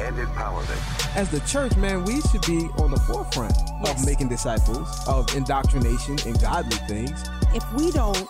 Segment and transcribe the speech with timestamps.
[0.00, 1.16] and empowerment.
[1.16, 3.54] As the church, man, we should be on the forefront
[3.84, 4.00] Yes.
[4.00, 7.24] of making disciples, of indoctrination and godly things.
[7.54, 8.26] If we don't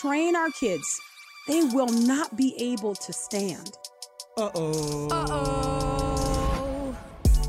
[0.00, 1.00] train our kids,
[1.48, 3.72] they will not be able to stand.
[4.36, 5.08] Uh-oh.
[5.10, 6.96] Uh-oh.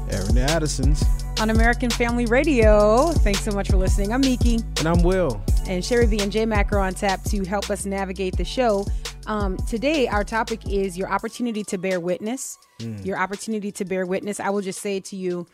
[0.10, 1.04] Aaron Addisons.
[1.40, 4.12] On American Family Radio, thanks so much for listening.
[4.14, 4.56] I'm Miki.
[4.78, 5.42] And I'm Will.
[5.68, 8.86] and Sherry V and J Mac are on tap to help us navigate the show.
[9.28, 12.58] Um, today, our topic is your opportunity to bear witness.
[13.06, 14.40] Your opportunity to bear witness.
[14.40, 15.48] I will just say to you,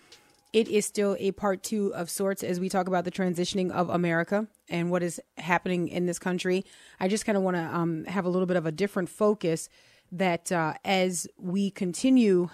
[0.53, 3.89] it is still a part two of sorts as we talk about the transitioning of
[3.89, 6.63] America and what is happening in this country.
[6.99, 9.67] I just kind of want to um, have a little bit of a different focus
[10.11, 12.49] that uh, as we continue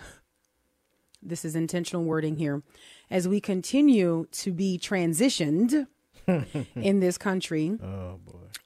[1.26, 2.64] this is intentional wording here
[3.10, 5.88] as we continue to be transitioned
[6.76, 7.78] in this country.
[7.84, 8.20] Oh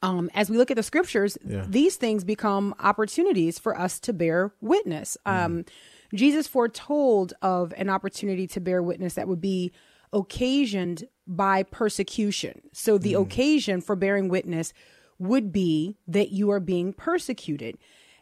[0.03, 4.53] um, as we look at the scriptures these things become opportunities for us to bear
[4.61, 5.17] witness.
[5.25, 5.65] Um,
[6.13, 9.71] jesus foretold of an opportunity to bear witness that would be
[10.13, 12.61] occasioned by persecution.
[12.71, 14.71] So the occasion for bearing witness
[15.19, 17.77] would be that you are being persecuted.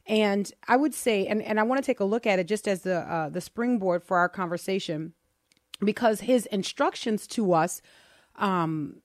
[0.07, 2.67] And I would say, and, and I want to take a look at it just
[2.67, 5.13] as the uh, the springboard for our conversation,
[5.79, 7.81] because his instructions to us
[8.35, 9.01] um,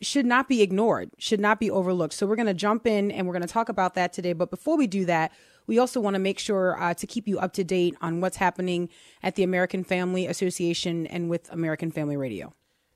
[0.00, 2.14] should not be ignored, should not be overlooked.
[2.14, 4.32] So we're going to jump in and we're going to talk about that today.
[4.32, 5.32] But before we do that,
[5.66, 8.36] we also want to make sure uh, to keep you up to date on what's
[8.36, 8.88] happening
[9.22, 12.52] at the American Family Association and with American Family Radio.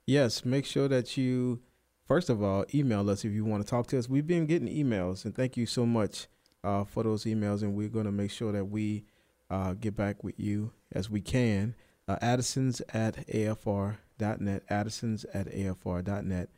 [0.06, 1.60] Yes, make sure that you,
[2.06, 4.08] first of all, email us if you want to talk to us.
[4.08, 6.26] We've been getting emails, and thank you so much
[6.62, 7.62] uh, for those emails.
[7.62, 9.04] And we're going to make sure that we
[9.50, 11.74] uh, get back with you as we can.
[12.06, 14.62] Uh, Addisons at afr.net.
[14.68, 16.50] Addisons at afr.net.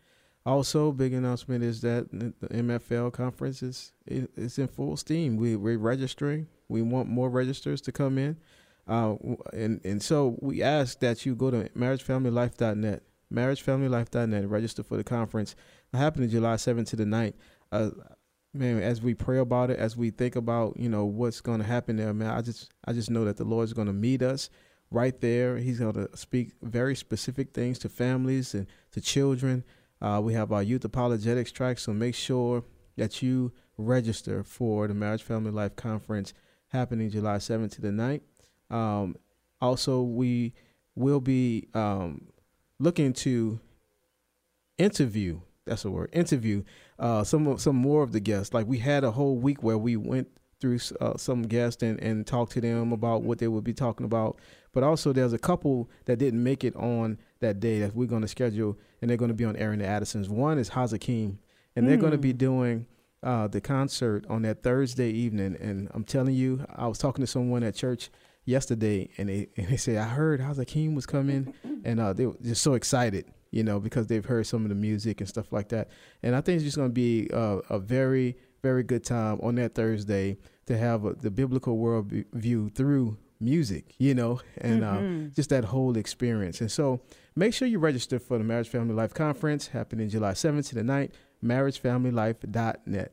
[0.44, 5.36] Also, big announcement is that the MFL conference is it's in full steam.
[5.36, 6.48] We we're registering.
[6.68, 8.36] We want more registers to come in,
[8.88, 9.14] uh,
[9.52, 13.02] and and so we ask that you go to marriagefamilylife.net,
[13.32, 15.54] marriagefamilylife.net, register for the conference.
[15.94, 17.34] It happening July seventh to the 9th.
[17.70, 17.90] Uh,
[18.52, 21.66] man, as we pray about it, as we think about you know what's going to
[21.66, 24.50] happen there, man, I just I just know that the Lord's going to meet us
[24.90, 25.58] right there.
[25.58, 29.64] He's going to speak very specific things to families and to children.
[30.02, 32.64] Uh, we have our youth apologetics track, so make sure
[32.96, 36.34] that you register for the Marriage Family Life Conference
[36.68, 38.22] happening July 7th to the 9th.
[38.74, 39.16] Um,
[39.60, 40.54] also, we
[40.96, 42.26] will be um,
[42.80, 43.60] looking to
[44.76, 45.40] interview.
[45.66, 46.10] That's a word.
[46.12, 46.64] Interview
[46.98, 48.52] uh, some some more of the guests.
[48.54, 50.28] Like we had a whole week where we went
[50.60, 54.06] through uh, some guests and, and talked to them about what they would be talking
[54.06, 54.38] about.
[54.72, 58.22] But also, there's a couple that didn't make it on that day that we're going
[58.22, 60.28] to schedule, and they're going to be on Airing the Addisons.
[60.28, 61.38] One is Hazakim,
[61.76, 62.86] and they're going to be doing
[63.22, 65.56] uh, the concert on that Thursday evening.
[65.60, 68.10] And I'm telling you, I was talking to someone at church
[68.44, 71.52] yesterday, and they and they said I heard Hazakim was coming,
[71.84, 74.74] and uh, they were just so excited, you know, because they've heard some of the
[74.74, 75.88] music and stuff like that.
[76.22, 79.56] And I think it's just going to be uh, a very very good time on
[79.56, 85.00] that Thursday to have a, the biblical world view through music, you know, and uh,
[85.34, 86.60] just that whole experience.
[86.60, 87.00] And so
[87.36, 90.82] make sure you register for the Marriage Family Life Conference happening July 7th to the
[90.82, 91.10] 9th,
[91.44, 93.12] marriagefamilylife.net.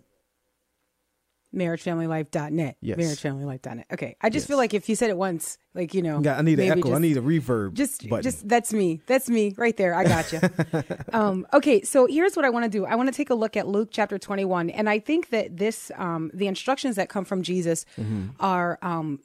[1.55, 2.77] marriagefamilylife.net.
[2.81, 2.97] Yes.
[2.97, 3.85] Marriagefamilylife.net.
[3.91, 4.15] Okay.
[4.21, 4.47] I just Yes.
[4.47, 6.93] feel like if you said it once, like, you know, Yeah, I need an echo.
[6.93, 7.73] I need a reverb.
[7.73, 8.23] just button.
[8.23, 10.39] just that's me that's me right there i got you
[11.13, 13.55] um, okay so here's what i want to do i want to take a look
[13.55, 17.41] at luke chapter 21 and i think that this um, the instructions that come from
[17.43, 18.27] jesus Mm-hmm.
[18.39, 19.19] are um,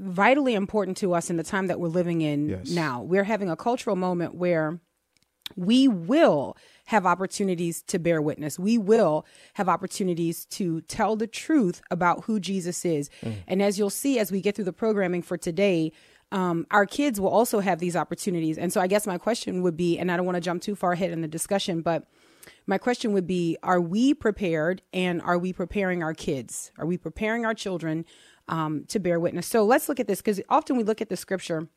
[0.00, 2.70] vitally important to us in the time that we're living in Yes.
[2.70, 4.80] now we're having a cultural moment where
[5.56, 6.56] we will
[6.86, 8.56] have opportunities to bear witness.
[8.58, 13.10] We will have opportunities to tell the truth about who Jesus is.
[13.48, 15.92] And as you'll see as we get through the programming for today,
[16.30, 18.58] um, our kids will also have these opportunities.
[18.58, 20.76] And so I guess my question would be, and I don't want to jump too
[20.76, 22.06] far ahead in the discussion, but
[22.66, 26.70] my question would be Are we prepared and are we preparing our kids?
[26.78, 28.04] Are we preparing our children
[28.50, 29.46] um, to bear witness?
[29.46, 31.68] So let's look at this because often we look at the scripture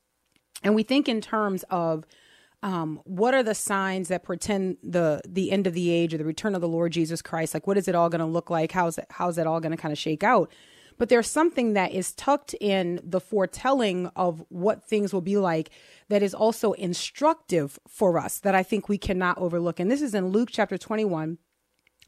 [0.62, 2.06] and we think in terms of
[2.62, 6.26] um, what are the signs that pretend the the end of the age or the
[6.26, 7.54] return of the Lord Jesus Christ?
[7.54, 8.72] Like, what is it all going to look like?
[8.72, 10.52] How's that, how's that all going to kind of shake out?
[10.98, 15.70] but there's something that is tucked in the foretelling of what things will be like
[16.10, 19.80] that is also instructive for us that I think we cannot overlook.
[19.80, 21.38] And this is in Luke chapter 21.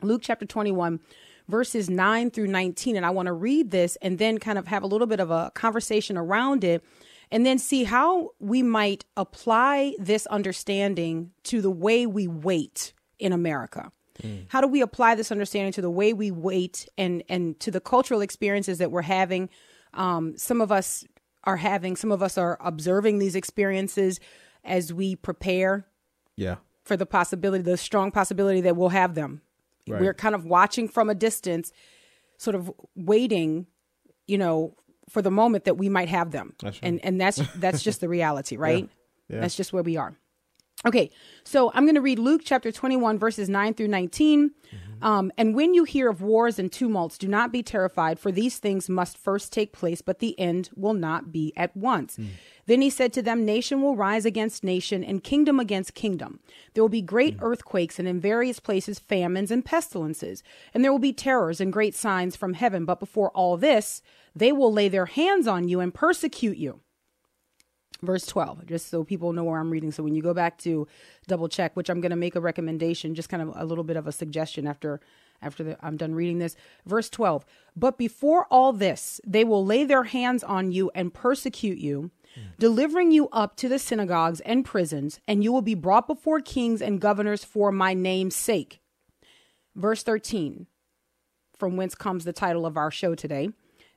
[0.02, 1.00] Luke chapter 21
[1.48, 4.84] verses 9 through 19 and I want to read this and then kind of have
[4.84, 6.84] a little bit of a conversation around it
[7.32, 13.32] and then see how we might apply this understanding to the way we wait in
[13.32, 13.92] America.
[14.22, 14.46] Mm.
[14.50, 17.82] How do we apply this understanding to the way we wait and and to the
[17.82, 19.50] cultural experiences that we're having?
[19.94, 21.06] Um, some of us
[21.44, 24.20] are having, some of us are observing these experiences
[24.64, 25.88] as we prepare.
[26.36, 26.56] Yeah.
[26.84, 29.42] For the possibility, the strong possibility that we'll have them.
[29.88, 30.02] Right.
[30.02, 31.72] We're kind of watching from a distance,
[32.38, 33.68] sort of waiting,
[34.28, 34.76] you know,
[35.10, 36.54] for the moment that we might have them.
[36.64, 36.80] Right.
[36.82, 38.90] And and that's that's just the reality, right?
[39.30, 39.36] Yeah.
[39.36, 39.42] Yeah.
[39.42, 40.16] That's just where we are.
[40.86, 41.10] Okay,
[41.44, 44.50] so I'm going to read Luke chapter 21, verses 9 through 19.
[44.50, 45.04] Mm-hmm.
[45.04, 48.60] Um, and when you hear of wars and tumults, do not be terrified, for these
[48.60, 52.18] things must first take place, but the end will not be at once.
[52.18, 52.28] Mm.
[52.68, 56.40] Then he said to them, Nation will rise against nation, and kingdom against kingdom.
[56.74, 57.42] There will be great mm.
[57.42, 60.44] earthquakes, and in various places famines and pestilences.
[60.74, 62.86] And there will be terrors and great signs from heaven.
[62.86, 64.04] But before all this,
[64.36, 66.82] they will lay their hands on you and persecute you
[68.02, 69.92] verse 12 just so people know where i'm reading.
[69.92, 70.88] So when you go back to
[71.28, 73.98] double check which i'm going to make a recommendation just kind of a little bit
[73.98, 75.00] of a suggestion after
[75.42, 76.56] after the, i'm done reading this.
[76.86, 77.46] Verse 12
[77.76, 82.12] but before all this they will lay their hands on you and persecute you
[82.60, 86.82] delivering you up to the synagogues and prisons and you will be brought before kings
[86.82, 88.82] and governors for my name's sake.
[89.76, 90.68] Verse 13
[91.58, 93.50] from whence comes the title of our show today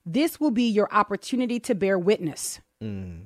[0.06, 2.61] this will be your opportunity to bear witness.
[2.83, 3.25] Mm.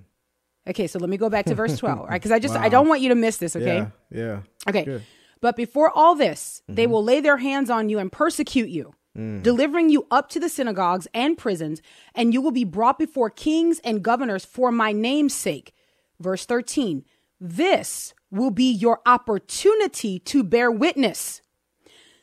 [0.69, 2.13] Okay, so let me go back to verse 12, right?
[2.13, 2.63] Because I just, wow.
[2.63, 3.79] I don't want you to miss this, okay?
[3.79, 3.89] Yeah.
[4.11, 4.41] yeah.
[4.69, 4.85] Okay.
[4.85, 5.03] Good.
[5.41, 6.77] But before all this, mm-hmm.
[6.77, 9.43] they will lay their hands on you and persecute you, mm.
[9.43, 11.83] delivering you up to the synagogues and prisons,
[12.15, 15.75] and you will be brought before kings and governors for my name's sake.
[16.21, 17.05] Verse 13
[17.41, 21.43] This will be your opportunity to bear witness.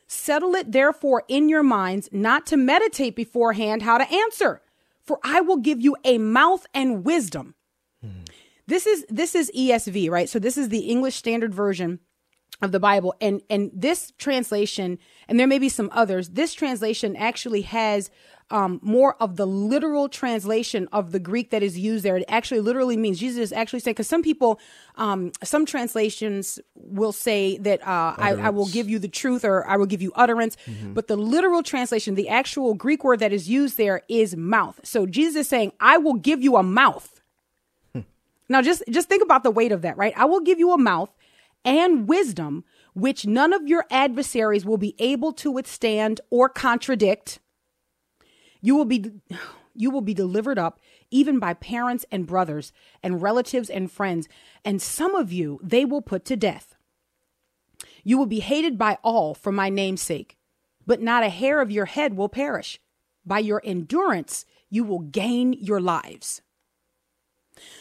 [0.08, 4.62] Settle it therefore in your minds not to meditate beforehand how to answer,
[5.04, 7.54] for I will give you a mouth and wisdom
[8.70, 10.30] this is this is ESV, right?
[10.30, 12.00] So this is the English Standard Version
[12.62, 16.30] of the Bible, and and this translation, and there may be some others.
[16.30, 18.10] This translation actually has
[18.52, 22.18] um, more of the literal translation of the Greek that is used there.
[22.18, 24.60] It actually literally means Jesus is actually saying because some people,
[24.96, 29.68] um, some translations will say that uh, I, I, will give you the truth or
[29.68, 30.94] I will give you utterance, mm-hmm.
[30.94, 34.80] but the literal translation, the actual Greek word that is used there is mouth.
[34.84, 37.19] So Jesus is saying, "I will give you a mouth."
[38.50, 40.14] Now just just think about the weight of that, right?
[40.18, 41.16] I will give you a mouth
[41.64, 42.64] and wisdom
[42.94, 47.40] which none of your adversaries will be able to withstand or contradict.
[48.62, 49.12] You will be
[49.76, 50.80] you will be delivered up
[51.12, 54.28] even by parents and brothers and relatives and friends,
[54.66, 56.76] and some of you they will put to death.
[58.04, 60.38] You will be hated by all for my name's sake,
[60.86, 62.80] but not a hair of your head will perish.
[63.26, 66.42] By your endurance, you will gain your lives.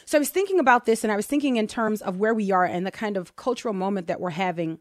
[0.04, 2.50] So I was thinking about this and I was thinking in terms of where we
[2.50, 4.78] are and the kind of cultural moment that we're having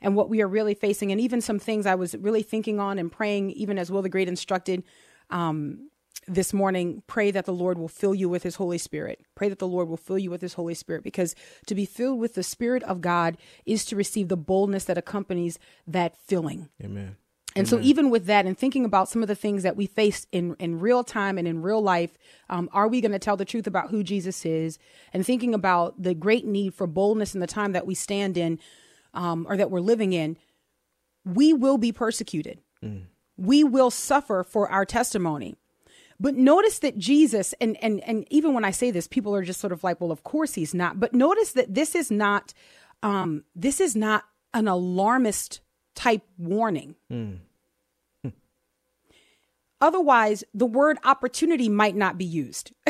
[0.00, 2.98] and what we are really facing, and even some things I was really thinking on
[2.98, 4.82] and praying, even as Will the Great instructed
[5.30, 5.90] um,
[6.26, 7.04] this morning.
[7.06, 9.20] Pray that the Lord will fill you with His Holy Spirit.
[9.36, 11.36] Pray that the Lord will fill you with His Holy Spirit, because
[11.66, 15.60] to be filled with the Spirit of God is to receive the boldness that accompanies
[15.86, 16.68] that filling.
[16.82, 17.14] Amen.
[17.54, 20.26] And so, even with that, and thinking about some of the things that we face
[20.32, 22.16] in, in real time and in real life,
[22.48, 24.78] um, are we going to tell the truth about who Jesus is?
[25.12, 28.58] And thinking about the great need for boldness in the time that we stand in
[29.14, 30.38] um, or that we're living in,
[31.24, 32.60] we will be persecuted.
[32.82, 33.04] Mm.
[33.36, 35.56] We will suffer for our testimony.
[36.18, 39.60] But notice that Jesus, and, and, and even when I say this, people are just
[39.60, 41.00] sort of like, well, of course he's not.
[41.00, 42.54] But notice that this is not,
[43.02, 45.60] um, this is not an alarmist
[45.94, 46.96] type warning.
[47.10, 47.38] Mm.
[49.82, 52.70] Otherwise, the word opportunity might not be used.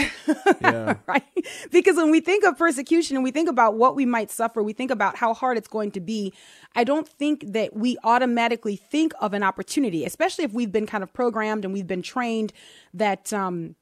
[0.61, 0.97] yeah.
[1.07, 1.25] right?
[1.71, 4.75] Because when we think of persecution and we think about what we might suffer, we
[4.75, 6.35] think about how hard it's going to be.
[6.77, 11.03] I don't think that we automatically think of an opportunity, especially if we've been kind
[11.03, 12.53] of programmed and we've been trained
[12.93, 13.75] that, um,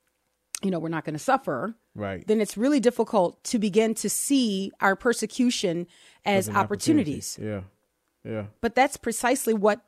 [0.63, 1.75] you know, we're not going to suffer.
[1.97, 2.25] Right.
[2.29, 5.89] Then it's really difficult to begin to see our persecution
[6.25, 7.37] as, as opportunities.
[7.37, 7.67] Opportunity.
[7.67, 7.80] Yeah.
[8.25, 8.47] Yeah.
[8.61, 9.81] But that's precisely what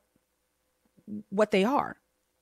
[1.31, 1.97] what they are.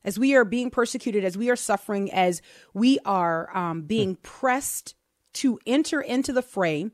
[0.04, 2.40] As we are being persecuted, as we are suffering, as
[2.72, 4.94] we are um, being pressed
[5.34, 6.90] to enter into the fray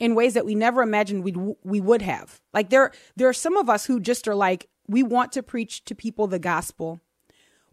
[0.00, 2.40] in ways that we never imagined we we would have.
[2.54, 5.84] Like there there are some of us who just are like we want to preach
[5.84, 7.00] to people the gospel.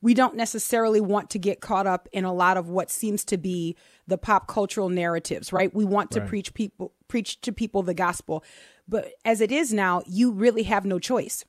[0.01, 3.38] we don't necessarily want to get caught up in a lot of what seems to
[3.38, 5.74] be the pop cultural narratives, right?
[5.74, 6.29] We want to Right.
[6.29, 8.43] preach people preach to people the gospel.
[8.87, 11.43] But as it is now, you really have no choice.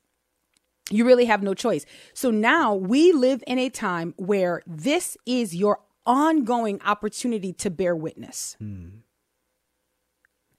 [0.89, 1.85] You really have no choice.
[2.13, 7.95] So now we live in a time where this is your ongoing opportunity to bear
[7.95, 8.55] witness.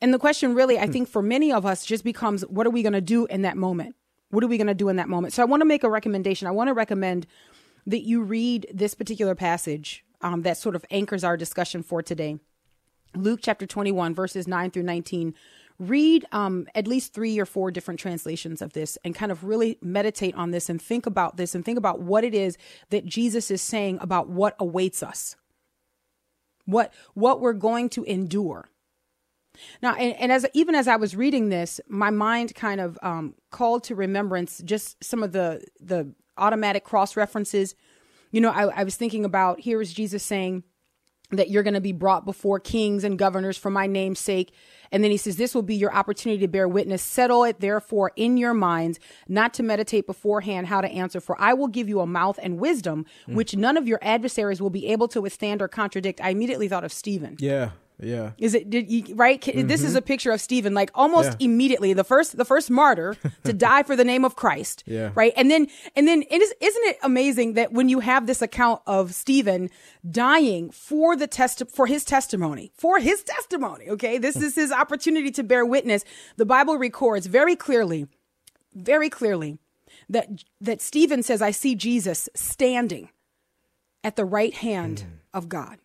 [0.01, 2.83] And the question really, I think for many of us just becomes what are we
[2.83, 3.97] going to do in that moment?
[4.31, 5.33] What are we going to do in that moment?
[5.33, 6.47] So I want to make a recommendation.
[6.47, 7.27] I want to recommend
[7.87, 12.39] that you read this particular passage um, that sort of anchors our discussion for today.
[13.17, 15.35] Luke chapter 21, verses 9 through 19.
[15.79, 19.79] Read um, at least three or four different translations of this and kind of really
[19.81, 22.59] meditate on this and think about this and think about what it is
[22.91, 25.37] that Jesus is saying about what awaits us,
[26.65, 28.69] what, what we're going to endure.
[29.83, 33.35] Now, and, and as even as I was reading this, my mind kind of um,
[33.51, 37.75] called to remembrance just some of the the automatic cross references.
[38.31, 40.65] You know, I, I was thinking about here is Jesus saying
[41.31, 44.53] that you're going to be brought before kings and governors for my name's sake.
[44.91, 47.03] And then he says, This will be your opportunity to bear witness.
[47.03, 51.21] Settle it, therefore, in your minds, not to meditate beforehand how to answer.
[51.21, 53.35] For I will give you a mouth and wisdom, mm.
[53.35, 56.21] which none of your adversaries will be able to withstand or contradict.
[56.23, 57.37] I immediately thought of Stephen.
[57.39, 58.31] Yeah, yeah.
[58.39, 59.43] Is it did you right?
[59.43, 61.41] Ca- This is a picture of Stephen, like almost Mm-hmm.
[61.41, 61.45] Yeah.
[61.47, 64.85] immediately the first the first martyr to die for the name of Christ.
[64.87, 65.11] Yeah.
[65.15, 68.41] Right, and then and then it is isn't it amazing that when you have this
[68.43, 69.69] account of Stephen
[70.09, 73.89] dying for the test for his testimony for his testimony.
[73.91, 76.05] Okay, this is his opportunity to bear witness.
[76.37, 78.07] The Bible records very clearly,
[78.75, 79.59] very clearly
[80.09, 80.29] that
[80.61, 83.09] that Stephen says, "I see Jesus standing
[84.05, 85.79] at the right hand of God."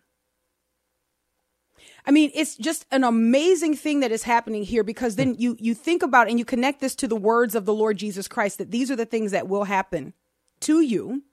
[2.05, 5.73] I mean, it's just an amazing thing that is happening here because then you you
[5.73, 8.71] think about and you connect this to the words of the Lord Jesus Christ that
[8.71, 10.13] these are the things that will happen
[10.61, 11.23] to you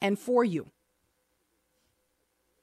[0.00, 0.70] and for you.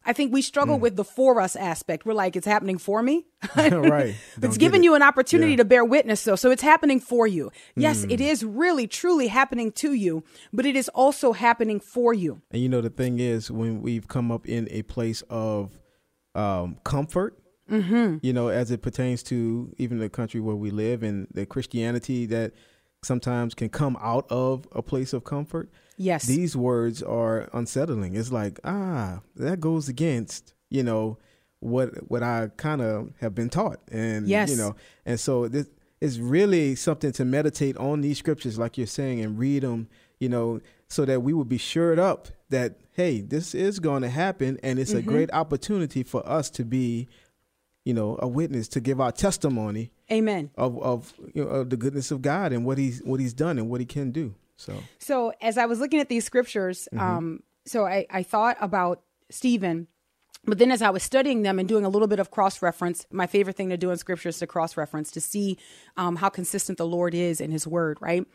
[0.08, 0.84] I think we struggle hmm.
[0.84, 2.06] with the for us aspect.
[2.06, 3.26] We're like, it's happening for me.
[3.58, 4.16] right.
[4.42, 4.84] it's giving get it.
[4.84, 5.58] you an opportunity Yeah.
[5.58, 6.36] to bear witness, though.
[6.36, 7.52] So it's happening for you.
[7.76, 8.26] Yes, it hmm.
[8.26, 10.24] is really, truly happening to you,
[10.54, 12.42] but it is also happening for you.
[12.52, 15.72] And you know the thing is, when we've come up in a place of
[16.36, 17.38] um, comfort,
[17.72, 18.18] Mm-hmm.
[18.22, 22.28] you know, as it pertains to even the country where we live and the Christianity
[22.28, 22.52] that
[23.04, 25.72] sometimes can come out of a place of comfort.
[25.98, 26.28] Yes.
[26.28, 28.16] These words are unsettling.
[28.16, 31.18] It's like, ah, that goes against, you know,
[31.60, 34.52] what what I kind of have been taught, and Yes.
[34.52, 34.76] you know,
[35.06, 35.68] and so this
[36.02, 39.88] is really something to meditate on these scriptures, like you're saying, and read them,
[40.20, 44.10] you know, so that we would be shored up that hey, this is going to
[44.10, 47.08] happen, and it's a great opportunity for us to be,
[47.84, 50.52] you know, a witness to give our testimony Amen.
[50.56, 53.58] of of you know of the goodness of God and what he's what he's done
[53.58, 54.36] and what he can do.
[54.58, 59.02] So So as I was looking at these scriptures, um, so I, I thought about
[59.30, 59.88] Stephen,
[60.46, 63.06] but then as I was studying them and doing a little bit of cross reference,
[63.12, 65.58] my favorite thing to do in scripture is to cross reference to see
[65.98, 68.26] um, how consistent the Lord is in His Word, right?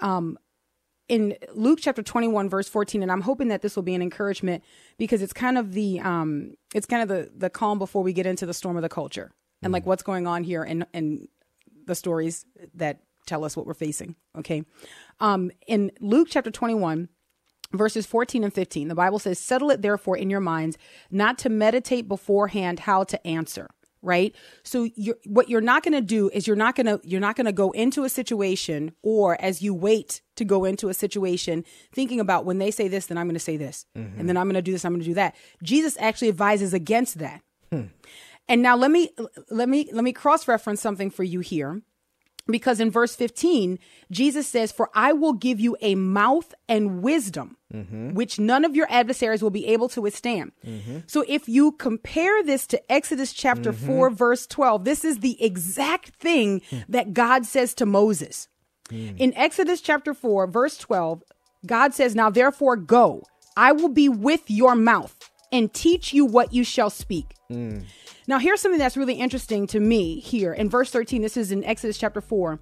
[0.00, 0.38] Um,
[1.08, 4.62] in Luke chapter 21 verse 14 and I'm hoping that this will be an encouragement
[4.98, 8.26] because it's kind of the um it's kind of the the calm before we get
[8.26, 9.32] into the storm of the culture
[9.62, 11.28] and like what's going on here and and
[11.86, 14.64] the stories that tell us what we're facing okay?
[15.20, 17.08] Um in Luke chapter 21
[17.72, 20.76] verses 14 and 15 the bible says settle it therefore in your minds
[21.10, 23.68] not to meditate beforehand how to answer
[24.02, 24.34] right?
[24.64, 27.36] So you're, what you're not going to do is you're not going to you're not
[27.36, 31.64] going to go into a situation or as you wait to go into a situation
[31.92, 33.86] thinking about when they say this then i'm going to say this.
[33.96, 34.20] Mm-hmm.
[34.20, 35.34] And then i'm going to do this i'm going to do that.
[35.62, 37.42] Jesus actually advises against that.
[37.70, 37.84] Hmm.
[38.48, 39.10] And now let me
[39.50, 41.82] let me let me cross reference something for you here
[42.46, 43.78] because in verse 15
[44.10, 48.12] jesus says for i will give you a mouth and wisdom mm-hmm.
[48.12, 50.52] which none of your adversaries will be able to withstand.
[50.64, 50.98] Mm-hmm.
[51.06, 53.86] So if you compare this to exodus chapter mm-hmm.
[53.86, 56.78] 4 verse 12 this is the exact thing hmm.
[56.88, 58.48] that god says to moses.
[58.90, 59.10] Hmm.
[59.16, 61.22] In exodus chapter 4 verse 12
[61.66, 63.22] god says now therefore go.
[63.56, 67.80] I will be with your mouth and teach you what you shall speak hmm.
[68.26, 71.22] Now, here's something that's really interesting to me here in verse 13.
[71.22, 72.60] This is in Exodus chapter 4.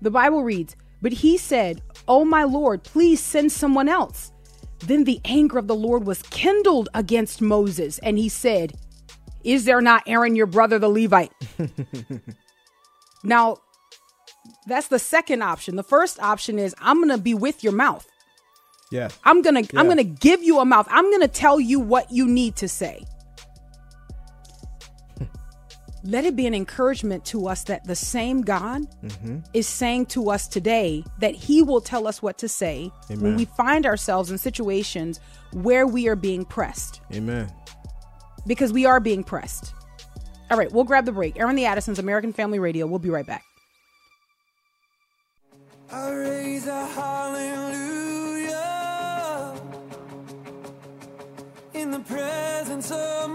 [0.00, 4.32] The Bible reads, But he said, Oh, my Lord, please send someone else.
[4.80, 8.74] Then the anger of the Lord was kindled against Moses, and he said,
[9.44, 11.32] Is there not Aaron your brother, the Levite?
[13.24, 13.58] now,
[14.66, 15.76] that's the second option.
[15.76, 18.06] The first option is, I'm going to be with your mouth.
[18.90, 20.86] yeah, I'm gonna I'm gonna give you a mouth.
[20.90, 23.04] I'm gonna tell you what you need to say.
[26.06, 29.38] Let it be an encouragement to us that the same God mm-hmm.
[29.52, 33.22] is saying to us today that He will tell us what to say Amen.
[33.22, 35.20] when we find ourselves in situations
[35.52, 37.00] where we are being pressed.
[37.12, 37.52] Amen.
[38.46, 39.74] Because we are being pressed.
[40.50, 41.38] All right, we'll grab the break.
[41.38, 42.86] Airing the Addisons, American Family Radio.
[42.86, 43.44] We'll be right back.
[45.90, 47.96] I raise a hallelujah
[51.74, 53.25] in the presence of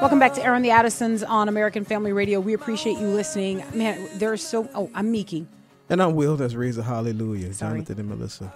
[0.00, 2.40] Welcome back to Airing the Addisons on American Family Radio.
[2.40, 3.62] We appreciate you listening.
[3.74, 4.68] Man, there's so.
[4.74, 5.46] Oh, I'm Miki.
[5.90, 6.36] And I'm Will.
[6.36, 7.52] That's raise a hallelujah.
[7.52, 7.80] Sorry.
[7.80, 8.52] Jonathan and Melissa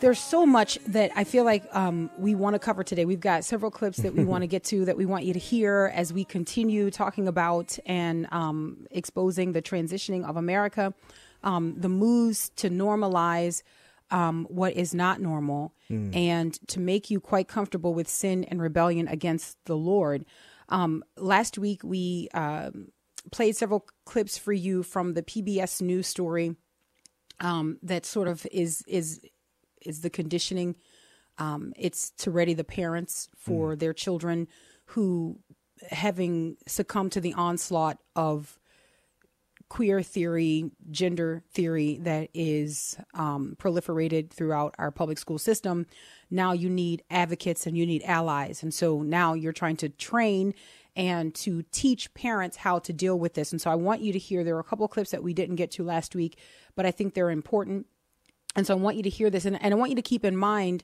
[0.00, 3.04] there's so much that I feel like um, we want to cover today.
[3.04, 5.38] We've got several clips that we want to get to that we want you to
[5.38, 10.94] hear as we continue talking about and um, exposing the transitioning of America,
[11.44, 13.62] um, the moves to normalize
[14.10, 16.14] um, what is not normal, mm.
[16.14, 20.24] and to make you quite comfortable with sin and rebellion against the Lord.
[20.68, 22.70] Um, last week we uh,
[23.32, 26.56] played several clips for you from the PBS news story.
[27.40, 29.20] Um, that sort of is is
[29.82, 30.76] is the conditioning.
[31.38, 33.78] Um, it's to ready the parents for mm.
[33.78, 34.46] their children
[34.86, 35.38] who,
[35.90, 38.59] having succumbed to the onslaught of
[39.70, 45.86] queer theory, gender theory that is um, proliferated throughout our public school system,
[46.30, 48.62] now you need advocates and you need allies.
[48.62, 50.52] And so now you're trying to train
[50.94, 53.52] and to teach parents how to deal with this.
[53.52, 55.56] And so I want you to hear there are a couple clips that we didn't
[55.56, 56.38] get to last week,
[56.74, 57.86] but I think they're important
[58.56, 60.24] and so I want you to hear this, and, and I want you to keep
[60.24, 60.82] in mind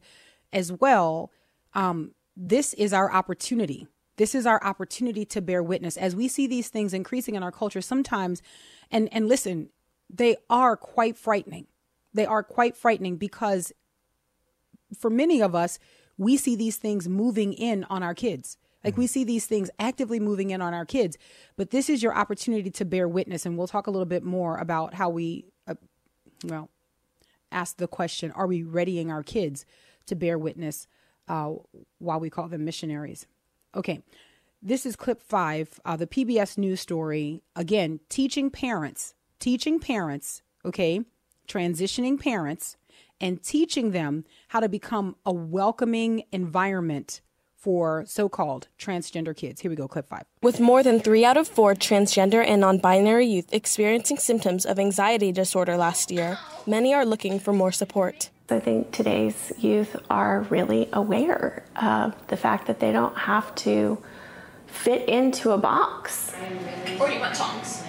[0.53, 1.33] as well
[1.75, 3.87] um, this is our opportunity.
[4.17, 7.53] This is our opportunity to bear witness as we see these things increasing in our
[7.53, 8.43] culture sometimes.
[8.91, 9.71] And, and listen,
[10.09, 11.67] they are quite frightening.
[12.15, 13.73] They are quite frightening because
[14.97, 15.79] for many of us,
[16.17, 18.57] we see these things moving in on our kids.
[18.85, 21.19] Like we see these things actively moving in on our kids.
[21.57, 23.45] But this is your opportunity to bear witness.
[23.45, 25.75] And we'll talk a little bit more about how we, uh,
[26.45, 26.71] well,
[27.51, 29.67] ask the question Are we readying our kids
[30.07, 30.87] to bear witness
[31.29, 31.55] uh,
[31.99, 33.27] while we call them missionaries?
[33.77, 34.01] Okay,
[34.63, 37.43] this is clip five, uh, the PBS news story.
[37.55, 41.03] Again, teaching parents, teaching parents, okay,
[41.47, 42.79] transitioning parents,
[43.21, 47.21] and teaching them how to become a welcoming environment
[47.55, 49.61] for so called transgender kids.
[49.61, 50.25] Here we go, clip five.
[50.43, 54.79] With more than three out of four transgender and non binary youth experiencing symptoms of
[54.79, 58.31] anxiety disorder last year, many are looking for more support.
[58.49, 63.99] I think today's youth are really aware of the fact that they don't have to
[64.69, 66.33] fit into a box.
[67.01, 67.83] Or you want songs?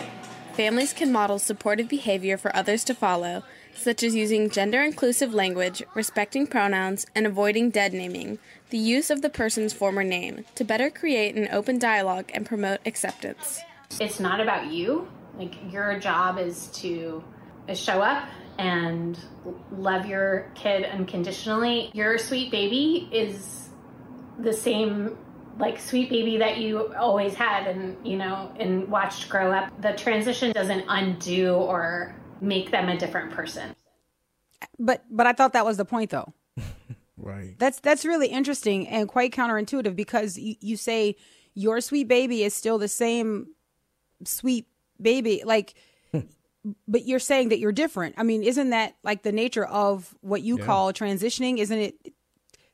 [0.54, 3.43] Families can model supportive behavior for others to follow,
[3.76, 8.39] such as using gender inclusive language, respecting pronouns, and avoiding dead naming,
[8.72, 12.80] the use of the person's former name, to better create an open dialogue and promote
[12.84, 13.62] acceptance.
[14.02, 15.08] It's not about you.
[15.38, 17.24] Like, your job is to
[17.75, 18.27] show up
[18.58, 19.17] and
[19.71, 21.91] love your kid unconditionally.
[21.93, 23.69] Your sweet baby is
[24.39, 25.17] the same
[25.60, 29.91] like sweet baby that you always had and you know and watched grow up the
[29.93, 33.75] transition doesn't undo or make them a different person.
[34.80, 36.34] But but I thought that was the point though.
[37.17, 37.56] right.
[37.58, 41.15] That's that's really interesting and quite counterintuitive because you, you say
[41.53, 43.47] your sweet baby is still the same
[44.23, 44.67] sweet
[45.01, 45.75] baby like
[46.88, 48.15] but you're saying that you're different.
[48.17, 50.65] I mean, isn't that like the nature of what you yeah.
[50.65, 51.60] call transitioning?
[51.60, 52.13] Isn't it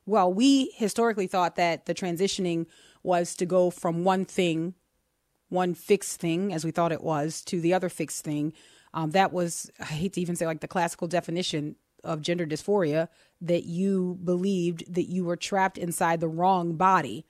[0.06, 2.65] well, we historically thought that the transitioning
[3.03, 4.73] was to go from one thing,
[5.49, 8.53] one fixed thing, as we thought it was, to the other fixed thing.
[8.93, 13.08] Um, that was, I hate to even say like the classical definition of gender dysphoria
[13.41, 17.25] that you believed that you were trapped inside the wrong body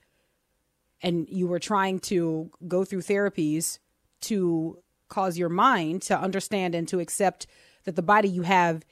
[1.01, 3.77] and you were trying to go through therapies
[4.21, 7.47] to cause your mind to understand and to accept
[7.85, 8.83] that the body you have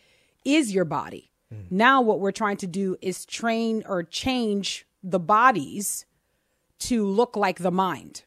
[0.45, 1.31] is your body.
[1.53, 1.71] Mm.
[1.71, 6.05] Now, what we're trying to do is train or change the bodies
[6.79, 8.23] to look like the mind.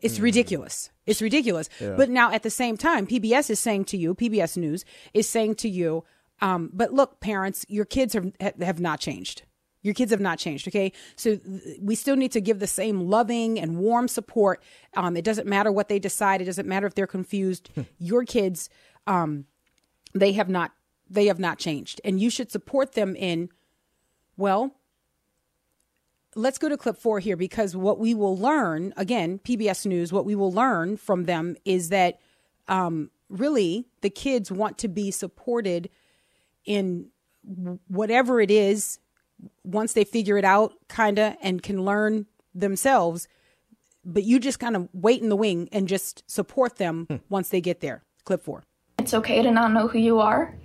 [0.00, 0.22] It's mm.
[0.22, 0.90] ridiculous.
[1.06, 1.68] It's ridiculous.
[1.80, 1.94] Yeah.
[1.96, 5.54] But now at the same time, PBS is saying to you, PBS News is saying
[5.56, 6.04] to you,
[6.40, 9.42] um, but look, parents, your kids have have not changed.
[9.86, 10.66] Your kids have not changed.
[10.66, 14.60] Okay, so th- we still need to give the same loving and warm support.
[14.94, 16.42] Um, it doesn't matter what they decide.
[16.42, 17.70] It doesn't matter if they're confused.
[17.74, 17.82] Hmm.
[17.98, 18.68] your kids,
[19.06, 19.46] um,
[20.12, 20.72] they have not
[21.08, 23.48] they have not changed, and you should support them in.
[24.36, 24.74] Well,
[26.34, 30.26] let's go to clip four here because what we will learn again, PBS News, what
[30.26, 32.18] we will learn from them is that
[32.66, 35.90] um, really the kids want to be supported
[36.64, 37.10] in
[37.86, 38.98] whatever it is
[39.64, 43.28] once they figure it out, kind of, and can learn themselves.
[44.04, 47.16] But you just kind of wait in the wing and just support them hmm.
[47.28, 48.04] once they get there.
[48.24, 48.64] Clip four.
[48.98, 50.56] It's okay to not know who you are,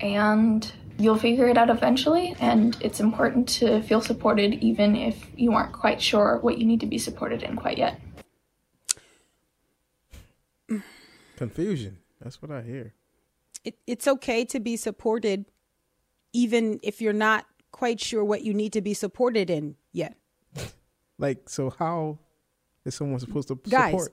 [0.00, 2.34] and you'll figure it out eventually.
[2.40, 6.80] And it's important to feel supported even if you aren't quite sure what you need
[6.80, 8.00] to be supported in quite yet.
[11.36, 11.98] Confusion.
[12.20, 12.94] That's what I hear.
[13.64, 15.46] It, it's okay to be supported
[16.32, 20.16] even if you're not quite sure what you need to be supported in yet.
[21.18, 22.18] Like, so how
[22.84, 24.12] is someone supposed to Guys, support?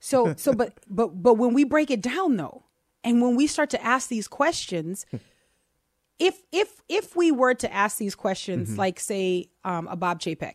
[0.00, 2.64] So, so, but, but, but when we break it down though,
[3.04, 5.06] and when we start to ask these questions,
[6.18, 8.78] if, if, if we were to ask these questions, mm-hmm.
[8.78, 10.54] like say, um, a Bob Chapek,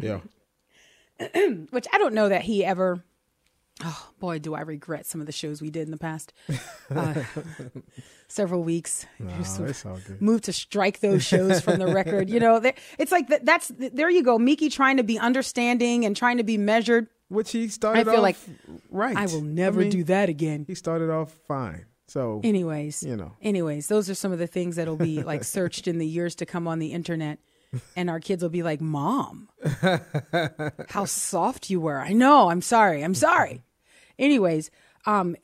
[0.00, 0.20] yeah,
[1.70, 3.04] which I don't know that he ever
[3.84, 6.32] Oh boy, do I regret some of the shows we did in the past
[6.94, 7.22] uh,
[8.28, 9.06] several weeks.
[9.18, 10.20] No, it's all good.
[10.20, 12.30] Moved to strike those shows from the record.
[12.30, 12.60] You know,
[12.98, 14.10] it's like that, that's there.
[14.10, 17.08] You go, Miki trying to be understanding and trying to be measured.
[17.28, 18.06] Which he started.
[18.06, 18.36] I feel like
[18.90, 19.16] right.
[19.16, 20.64] I will never I mean, do that again.
[20.66, 21.86] He started off fine.
[22.08, 25.88] So, anyways, you know, anyways, those are some of the things that'll be like searched
[25.88, 27.38] in the years to come on the internet
[27.96, 29.48] and our kids will be like, "Mom,
[30.88, 32.50] how soft you were." I know.
[32.50, 33.02] I'm sorry.
[33.02, 33.62] I'm sorry.
[34.18, 34.70] Anyways,
[35.06, 35.36] um,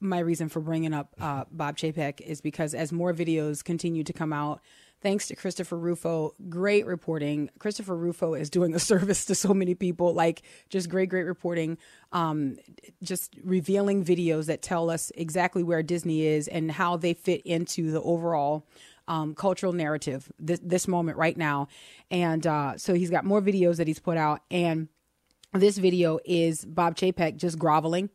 [0.00, 4.12] my reason for bringing up uh, Bob Chapek is because as more videos continue to
[4.12, 4.60] come out,
[5.04, 7.50] thanks to Christopher Rufo, great reporting.
[7.58, 11.78] Christopher Rufo is doing a service to so many people, like just great, great reporting,
[12.12, 12.56] um,
[13.02, 17.90] just revealing videos that tell us exactly where Disney is and how they fit into
[17.90, 18.66] the overall
[19.08, 21.68] um, cultural narrative this, this moment right now.
[22.10, 24.40] And uh, so he's got more videos that he's put out.
[24.50, 24.88] And
[25.52, 28.10] this video is Bob Chapek just groveling,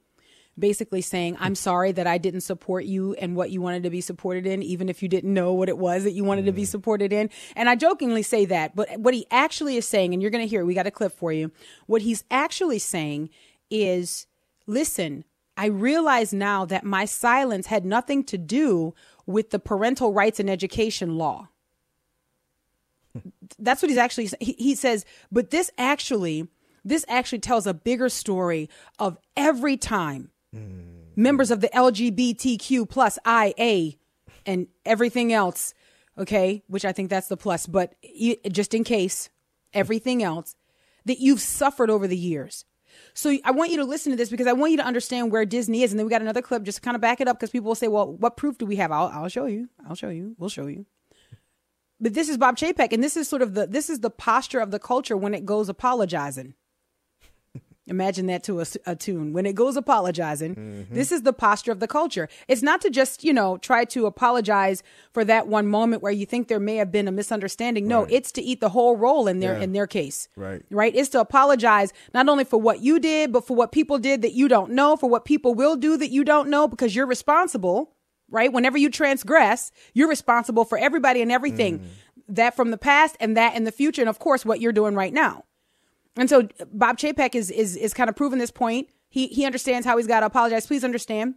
[0.58, 4.02] basically saying, I'm sorry that I didn't support you and what you wanted to be
[4.02, 6.48] supported in, even if you didn't know what it was that you wanted mm.
[6.48, 6.68] to be mm.
[6.68, 7.30] supported in.
[7.56, 10.50] And I jokingly say that, but what he actually is saying, and you're going to
[10.50, 11.52] hear, we got a clip for you.
[11.86, 13.30] What he's actually saying
[13.70, 14.28] is,
[14.68, 15.24] listen,
[15.56, 18.94] I realize now that my silence had nothing to do
[19.30, 21.50] with the parental rights and education law.
[23.60, 26.48] That's what he's actually he, he says, but this actually
[26.84, 30.82] this actually tells a bigger story of every time mm.
[31.16, 33.94] members of the LGBTQ plus IA
[34.46, 35.74] and everything else,
[36.18, 37.94] okay, which I think that's the plus, but
[38.52, 39.30] just in case,
[39.74, 40.56] everything else
[41.06, 42.66] that you've suffered over the years.
[43.14, 45.46] So I want you to listen to this because I want you to understand where
[45.46, 45.92] Disney is.
[45.92, 47.68] And then we got another clip just to kind of back it up because people
[47.68, 48.92] will say, well, what proof do we have?
[48.92, 49.70] I'll, I'll show you.
[49.88, 50.36] I'll show you.
[50.38, 50.86] We'll show you.
[52.00, 54.60] But this is Bob Chapek, and this is sort of the this is the posture
[54.60, 56.54] of the culture when it goes apologizing.
[57.90, 59.34] Imagine that to a, a, tune.
[59.34, 60.94] When it goes apologizing, mm-hmm.
[60.94, 62.30] this is the posture of the culture.
[62.48, 66.28] It's not to just, you know, try to apologize for that one moment where you
[66.28, 67.88] think there may have been a misunderstanding.
[67.88, 68.12] No, right.
[68.12, 69.64] it's to eat the whole role in their yeah.
[69.64, 70.28] in their case.
[70.36, 70.62] Right.
[70.70, 70.96] Right?
[70.96, 74.34] It's to apologize not only for what you did, but for what people did that
[74.34, 77.96] you don't know, for what people will do that you don't know because you're responsible,
[78.30, 78.54] right?
[78.54, 81.80] Whenever you transgress, you're responsible for everybody and everything.
[81.80, 81.86] Mm.
[82.32, 84.94] That from the past and that in the future and of course what you're doing
[84.94, 85.46] right now.
[86.20, 88.90] And so Bob Chapek is is is kind of proving this point.
[89.08, 90.68] He he understands how he's got to apologize.
[90.68, 91.36] Please understand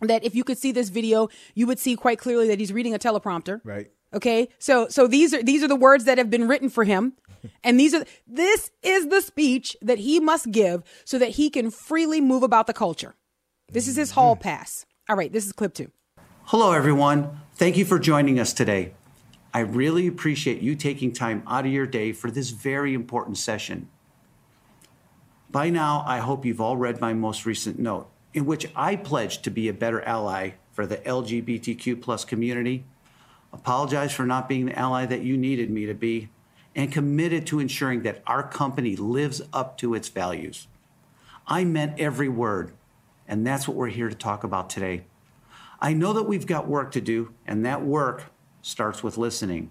[0.00, 2.94] that if you could see this video, you would see quite clearly that he's reading
[2.94, 3.60] a teleprompter.
[3.62, 3.90] Right.
[4.14, 4.48] Okay.
[4.58, 7.12] So so these are these are the words that have been written for him.
[7.62, 11.70] And these are this is the speech that he must give so that he can
[11.70, 13.16] freely move about the culture.
[13.70, 14.20] This is his mm-hmm.
[14.20, 14.86] hall pass.
[15.10, 15.90] All right, this is clip 2.
[16.44, 17.40] Hello everyone.
[17.56, 18.94] Thank you for joining us today.
[19.52, 23.90] I really appreciate you taking time out of your day for this very important session.
[25.54, 29.40] By now, I hope you've all read my most recent note, in which I pledge
[29.42, 32.82] to be a better ally for the LGBTQ plus community,
[33.52, 36.28] apologize for not being the ally that you needed me to be,
[36.74, 40.66] and committed to ensuring that our company lives up to its values.
[41.46, 42.72] I meant every word,
[43.28, 45.04] and that's what we're here to talk about today.
[45.80, 48.24] I know that we've got work to do, and that work
[48.60, 49.70] starts with listening.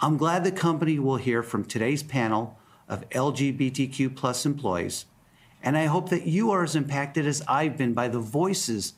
[0.00, 2.56] I'm glad the company will hear from today's panel
[2.88, 5.06] of LGBTQ plus employees.
[5.62, 8.94] And I hope that you are as impacted as I've been by the voices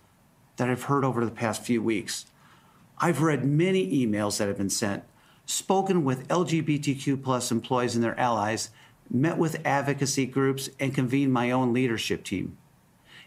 [0.57, 2.27] that I've heard over the past few weeks.
[2.99, 5.05] I've read many emails that have been sent,
[5.47, 8.71] spoken with LGBTQ plus employees and their allies,
[9.09, 12.59] met with advocacy groups, and convened my own leadership team.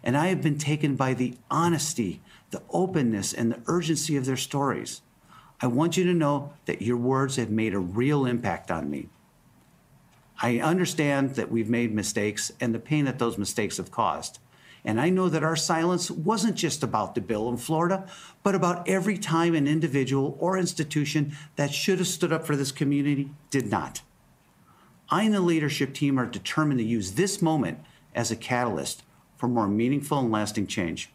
[0.04, 2.22] And I have been taken by the honesty,
[2.52, 5.02] the openness, and the urgency of their stories.
[5.60, 9.08] I want you to know that your words have made a real impact on me.
[10.44, 14.40] I understand that we've made mistakes and the pain that those mistakes have caused.
[14.84, 18.06] And I know that our silence wasn't just about the bill in Florida,
[18.44, 22.74] but about every time an individual or institution that should have stood up for this
[22.74, 24.02] community did not.
[25.10, 27.80] I and the leadership team are determined to use this moment
[28.14, 29.04] as a catalyst
[29.38, 31.10] for more meaningful and lasting change.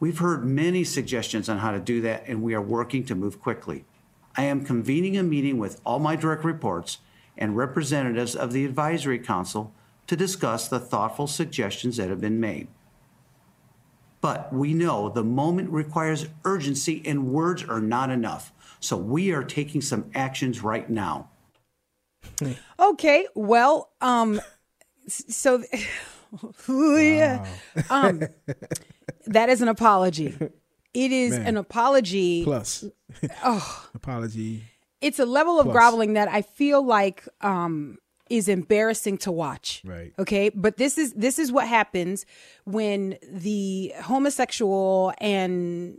[0.00, 3.38] We've heard many suggestions on how to do that, and we are working to move
[3.38, 3.84] quickly.
[4.34, 6.96] I am convening a meeting with all my direct reports
[7.38, 9.72] and representatives of the Advisory Council
[10.06, 12.68] to discuss the thoughtful suggestions that have been made.
[14.20, 18.52] But we know the moment requires urgency and words are not enough.
[18.78, 21.28] So we are taking some actions right now.
[22.78, 24.40] Okay, well, um,
[25.06, 25.62] so
[26.68, 27.46] yeah,
[27.90, 28.22] um,
[29.26, 30.36] that is an apology.
[30.94, 31.46] It is Man.
[31.46, 32.42] an apology.
[32.44, 32.84] Plus,
[33.44, 34.64] Oh, apology.
[35.02, 35.74] It's a level of Plus.
[35.74, 37.98] groveling that I feel like um
[38.30, 39.82] is embarrassing to watch.
[39.84, 40.14] Right.
[40.18, 42.24] Okay, but this is this is what happens
[42.64, 45.98] when the homosexual and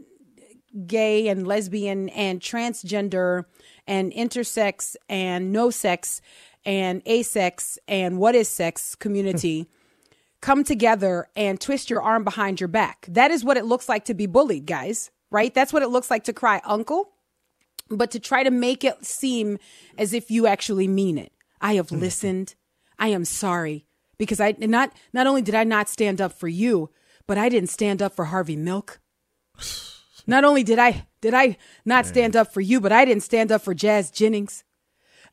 [0.88, 3.46] gay and lesbian and transgender
[3.86, 6.22] and intersex and no sex
[6.66, 9.68] and asex and what is sex community
[10.42, 13.06] come together and twist your arm behind your back.
[13.10, 15.54] That is what it looks like to be bullied, guys, right?
[15.54, 17.12] That's what it looks like to cry uncle,
[17.89, 19.58] but to try to make it seem
[19.98, 21.32] as if you actually mean it.
[21.62, 22.00] I have mm.
[22.00, 22.56] listened.
[23.00, 23.86] I am sorry
[24.17, 26.89] because I not not only did I not stand up for you,
[27.28, 29.00] but I didn't stand up for Harvey Milk.
[30.26, 33.52] Not only did I did I not stand up for you, but I didn't stand
[33.52, 34.63] up for Jazz Jennings.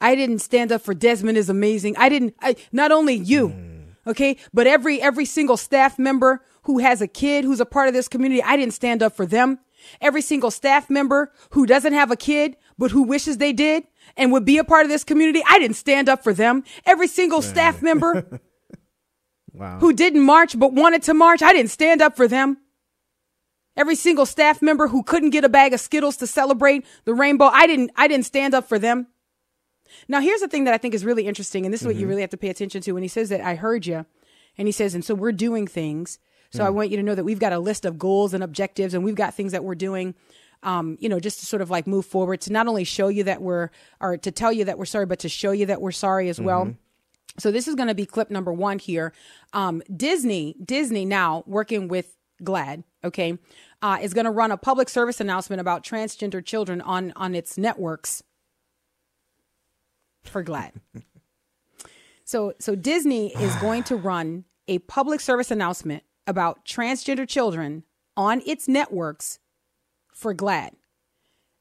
[0.01, 1.97] I didn't stand up for Desmond is amazing.
[1.97, 3.85] I didn't I not only you, mm.
[4.09, 7.95] okay, but every every single staff member who has a kid who's a part of
[7.95, 9.61] this community, I didn't stand up for them.
[10.01, 13.85] Every single staff member who doesn't have a kid but who wishes they did
[14.17, 16.65] and would be a part of this community, I didn't stand up for them.
[16.87, 18.41] Every single staff member
[19.53, 19.79] Wow.
[19.81, 22.59] who didn't march but wanted to march, I didn't stand up for them.
[23.77, 27.47] Every single staff member who couldn't get a bag of Skittles to celebrate the rainbow,
[27.47, 29.09] I didn't I didn't stand up for them.
[30.09, 32.03] Now here's the thing that I think is really interesting, and this is what you
[32.03, 32.11] mm-hmm.
[32.11, 34.07] really have to pay attention to when he says that I heard you.
[34.59, 36.19] And he says, and so we're doing things.
[36.53, 38.93] So I want you to know that we've got a list of goals and objectives,
[38.93, 40.15] and we've got things that we're doing,
[40.65, 43.25] um, you know, just to sort of like move forward to not only show you
[43.25, 45.93] that we're, or to tell you that we're sorry, but to show you that we're
[45.93, 46.75] sorry as well.
[47.39, 49.13] So this is going to be clip number one here.
[49.53, 53.39] Um, Disney, Disney now working with GLAAD, okay,
[53.83, 57.57] uh, is going to run a public service announcement about transgender children on on its
[57.57, 58.23] networks
[60.25, 60.73] for GLAAD.
[62.25, 67.83] so so Disney is going to run a public service announcement about transgender children
[68.17, 69.39] on its networks
[70.15, 70.71] for GLAAD.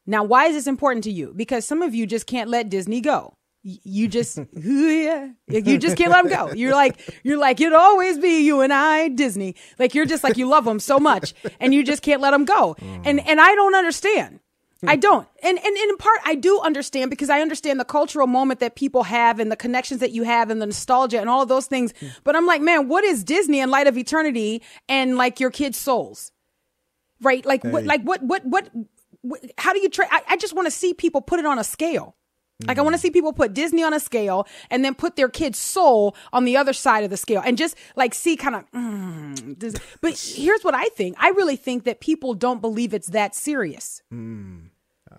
[0.05, 1.33] Now, why is this important to you?
[1.35, 3.33] Because some of you just can't let Disney go.
[3.63, 6.53] You just, yeah, you just can't let them go.
[6.53, 9.55] You're like, you're like, it'll always be you and I, Disney.
[9.77, 12.45] Like you're just like you love them so much, and you just can't let them
[12.45, 12.75] go.
[12.79, 13.01] Mm.
[13.05, 14.39] And and I don't understand.
[14.87, 15.27] I don't.
[15.43, 18.75] And, and and in part I do understand because I understand the cultural moment that
[18.75, 21.67] people have and the connections that you have and the nostalgia and all of those
[21.67, 21.93] things.
[21.99, 22.07] Hmm.
[22.23, 25.77] But I'm like, man, what is Disney in light of eternity and like your kids'
[25.77, 26.31] souls?
[27.21, 27.45] Right?
[27.45, 28.69] Like what like what what what,
[29.21, 31.59] what how do you try I, I just want to see people put it on
[31.59, 32.15] a scale.
[32.65, 33.03] Like I want to hmm.
[33.03, 36.57] see people put Disney on a scale and then put their kid's soul on the
[36.57, 38.71] other side of the scale and just like see kind of.
[38.71, 41.15] Mm, but here's what I think.
[41.19, 44.68] I really think that people don't believe it's that serious hmm.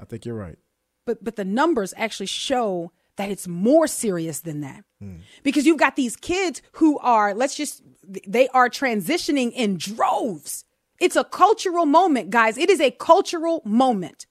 [0.01, 0.59] I think you're right.
[1.07, 5.17] but but the numbers actually show that it's more serious than that hmm.
[5.43, 7.83] because you've got these kids who are let's just
[8.27, 10.65] they are transitioning in droves
[10.99, 14.27] it's a cultural moment guys it is a cultural moment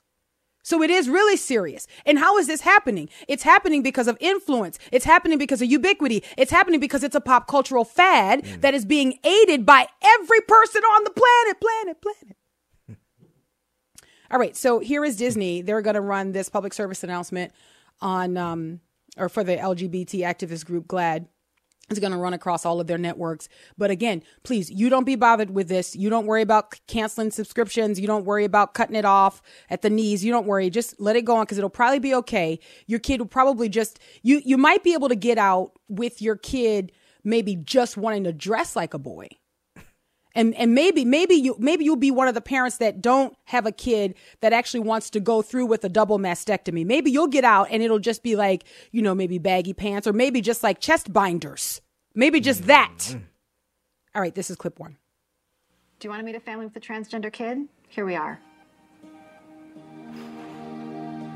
[0.62, 1.88] so it is really serious.
[2.06, 3.10] And how is this happening?
[3.28, 4.78] It's happening because of influence.
[4.92, 6.24] It's happening because of ubiquity.
[6.38, 8.60] It's happening because it's a pop cultural fad hmm.
[8.60, 12.38] that is being aided by every person on the planet, planet, planet.
[14.32, 15.62] All right, so here is Disney.
[15.62, 17.52] They're going to run this public service announcement
[18.00, 18.80] on, um,
[19.18, 21.28] or for the LGBT activist group GLAAD.
[21.90, 23.50] It's going to run across all of their networks.
[23.76, 25.96] But again, please, you don't be bothered with this.
[25.96, 28.00] You don't worry about canceling subscriptions.
[28.00, 30.24] You don't worry about cutting it off at the knees.
[30.24, 30.70] You don't worry.
[30.70, 32.60] Just let it go on because it'll probably be okay.
[32.86, 36.36] Your kid will probably just, you, you might be able to get out with your
[36.36, 36.92] kid
[37.24, 39.28] maybe just wanting to dress like a boy
[40.36, 43.66] and and maybe maybe you maybe you'll be one of the parents that don't have
[43.66, 46.86] a kid that actually wants to go through with a double mastectomy.
[46.86, 50.14] Maybe you'll get out and it'll just be like you know maybe baggy pants or
[50.14, 51.82] maybe just like chest binders.
[52.16, 52.68] Maybe just mm-hmm.
[52.68, 53.16] that.
[54.16, 54.98] All right, this is clip one.
[56.00, 57.68] Do you want to meet a family with a transgender kid?
[57.90, 58.40] Here we are.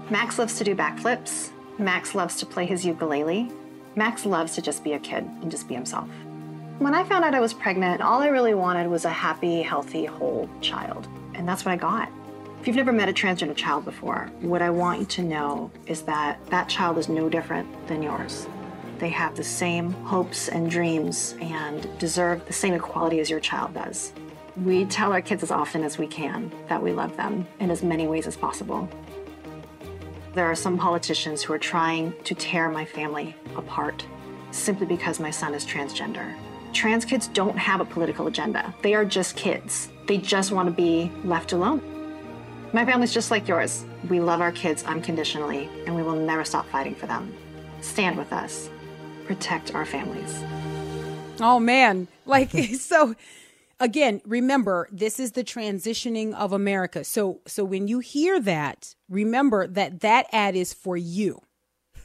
[0.10, 1.50] Max loves to do backflips.
[1.80, 3.52] Max loves to play his ukulele.
[3.96, 6.10] Max loves to just be a kid and just be himself.
[6.84, 10.04] When I found out I was pregnant, all I really wanted was a happy, healthy,
[10.04, 11.08] whole child.
[11.34, 12.12] And that's what I got.
[12.60, 16.02] If you've never met a transgender child before, what I want you to know is
[16.02, 18.50] that that child is no different than yours.
[18.98, 23.76] They have the same hopes and dreams and deserve the same equality as your child
[23.76, 24.12] does.
[24.62, 27.82] We tell our kids as often as we can that we love them in as
[27.82, 28.90] many ways as possible.
[30.34, 34.06] There are some politicians who are trying to tear my family apart
[34.52, 36.36] simply because my son is transgender.
[36.74, 38.74] Trans kids don't have a political agenda.
[38.82, 39.90] They are just kids.
[40.08, 41.82] They just want to be left alone.
[42.74, 43.86] My family's just like yours.
[44.10, 47.32] We love our kids unconditionally, and we will never stop fighting for them.
[47.82, 48.70] Stand with us.
[49.26, 50.44] Protect our families.
[51.40, 52.08] Oh, man.
[52.26, 53.16] Like, so
[53.82, 57.04] again, remember this is the transitioning of America.
[57.04, 61.42] So so when you hear that, remember that that ad is for you.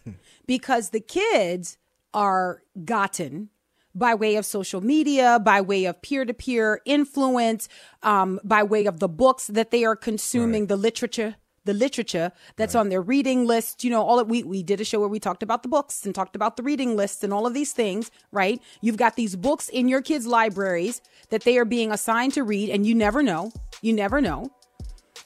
[0.46, 1.78] because the kids
[2.12, 3.50] are gotten
[3.98, 7.68] by way of social media, by way of peer to peer influence,
[8.02, 10.68] um, by way of the books that they are consuming, right.
[10.68, 12.80] the literature the literature that's right.
[12.80, 13.84] on their reading list.
[13.84, 16.06] You know, all that we, we did a show where we talked about the books
[16.06, 18.58] and talked about the reading lists and all of these things, right?
[18.80, 22.70] You've got these books in your kids' libraries that they are being assigned to read,
[22.70, 23.52] and you never know.
[23.82, 24.50] You never know.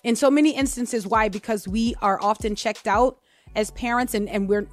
[0.03, 1.29] In so many instances, why?
[1.29, 3.21] Because we are often checked out
[3.55, 4.67] as parents and, and we're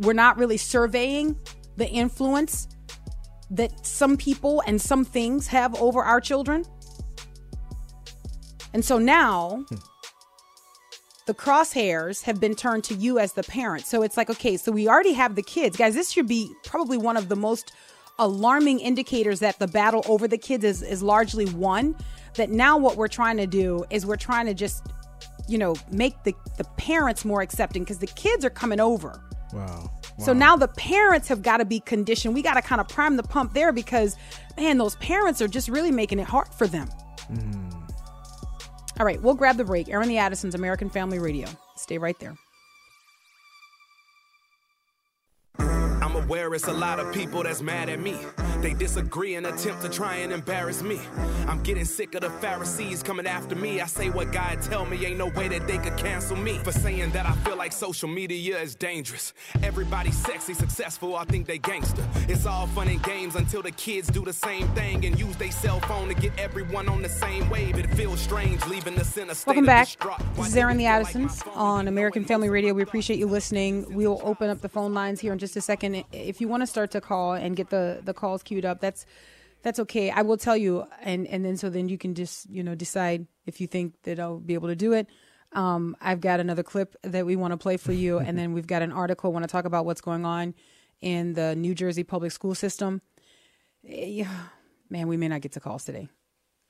[0.00, 1.38] we're not really surveying
[1.76, 2.68] the influence
[3.54, 6.64] that some people and some things have over our children.
[8.72, 9.64] And so now
[11.26, 13.86] the crosshairs have been turned to you as the parent.
[13.86, 15.76] So it's like, okay, so we already have the kids.
[15.76, 17.72] Guys, this should be probably one of the most
[18.18, 21.96] alarming indicators that the battle over the kids is, is largely won.
[22.34, 24.84] That now what we're trying to do is we're trying to just,
[25.48, 29.22] you know, make the, the parents more accepting because the kids are coming over.
[29.52, 29.88] Wow.
[30.18, 30.24] Wow.
[30.24, 32.34] So now the parents have got to be conditioned.
[32.34, 34.16] We got to kind of prime the pump there because,
[34.56, 36.88] man, those parents are just really making it hard for them.
[37.32, 37.72] Mm.
[38.98, 39.88] All right, we'll grab the break.
[39.88, 41.48] Airing the Addisons, American Family Radio.
[41.76, 42.34] Stay right there.
[45.58, 48.16] I'm aware it's a lot of people that's mad at me.
[48.64, 50.98] They disagree and attempt to try and embarrass me.
[51.46, 53.82] I'm getting sick of the Pharisees coming after me.
[53.82, 56.72] I say what God tell me, ain't no way that they could cancel me for
[56.72, 59.34] saying that I feel like social media is dangerous.
[59.62, 62.02] Everybody's sexy, successful, I think they gangster.
[62.26, 65.52] It's all fun and games until the kids do the same thing and use their
[65.52, 67.76] cell phone to get everyone on the same wave.
[67.76, 69.34] It feels strange leaving the center.
[69.46, 69.88] Welcome back.
[70.36, 72.72] This is Airing the Addisons on American Family Radio.
[72.72, 73.94] We appreciate you listening.
[73.94, 76.02] We'll open up the phone lines here in just a second.
[76.12, 78.80] If you want to start to call and get the the calls queued queued up.
[78.80, 79.04] That's
[79.62, 80.10] that's okay.
[80.10, 83.26] I will tell you, and and then so then you can just you know decide
[83.46, 85.08] if you think that I'll be able to do it.
[85.52, 88.66] Um, I've got another clip that we want to play for you, and then we've
[88.66, 89.32] got an article.
[89.32, 90.54] want to talk about what's going on
[91.00, 93.02] in the New Jersey public school system.
[93.82, 94.30] Yeah,
[94.88, 96.08] man, we may not get to calls today.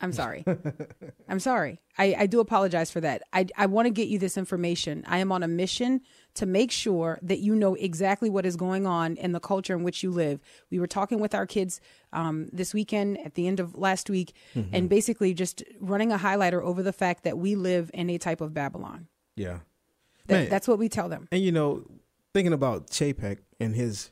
[0.01, 0.45] I'm sorry.
[1.29, 1.81] I'm sorry.
[1.97, 3.23] I, I do apologize for that.
[3.33, 5.05] I, I want to get you this information.
[5.07, 6.01] I am on a mission
[6.35, 9.85] to make sure that you know exactly what is going on in the culture in
[9.85, 10.41] which you live.
[10.71, 11.81] We were talking with our kids
[12.13, 14.75] um, this weekend at the end of last week mm-hmm.
[14.75, 18.41] and basically just running a highlighter over the fact that we live in a type
[18.41, 19.07] of Babylon.
[19.37, 19.61] Yeah.
[20.27, 21.29] That, that's what we tell them.
[21.31, 21.85] And you know,
[22.33, 24.11] thinking about Chapek and his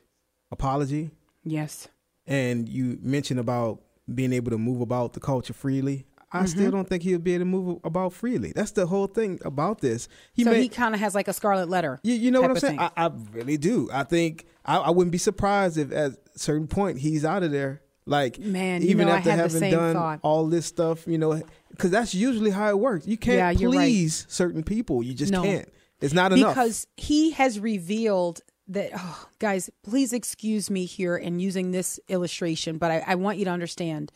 [0.51, 1.11] apology.
[1.43, 1.87] Yes.
[2.25, 3.81] And you mentioned about
[4.13, 6.05] being able to move about the culture freely.
[6.33, 6.47] I mm-hmm.
[6.47, 8.53] still don't think he'll be able to move about freely.
[8.53, 10.07] That's the whole thing about this.
[10.33, 11.99] He so may, he kind of has like a scarlet letter.
[12.03, 12.79] You, you know what I'm saying?
[12.79, 13.87] I, I, really do.
[13.93, 17.51] I think I, I, wouldn't be surprised if at a certain point he's out of
[17.51, 17.81] there.
[18.05, 20.19] Like man, even know, after having done thought.
[20.23, 23.07] all this stuff, you know, because that's usually how it works.
[23.07, 24.31] You can't yeah, please right.
[24.31, 25.03] certain people.
[25.03, 25.43] You just no.
[25.43, 25.69] can't.
[26.01, 31.41] It's not enough because he has revealed that oh, guys please excuse me here and
[31.41, 34.09] using this illustration but I, I, want you to understand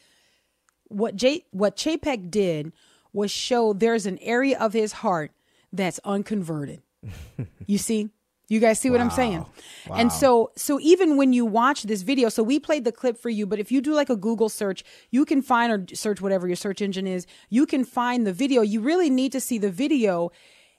[0.89, 2.71] what J what Chapek did
[3.13, 5.31] was show there's an area of his heart
[5.71, 6.81] that's unconverted.
[7.69, 8.09] You see?
[8.47, 9.05] You guys see what wow.
[9.05, 9.45] i'm saying?
[9.87, 9.95] Wow.
[9.97, 13.29] and so so even when you watch this video so we played the clip for
[13.29, 16.47] you but if you do like a google search you can find or search whatever
[16.47, 18.61] your search engine is you can find the video.
[18.61, 20.31] You really need to see the video.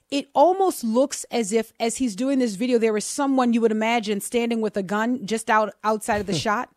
[0.09, 3.71] It almost looks as if as he's doing this video there is someone you would
[3.71, 6.69] imagine standing with a gun just out outside of the shot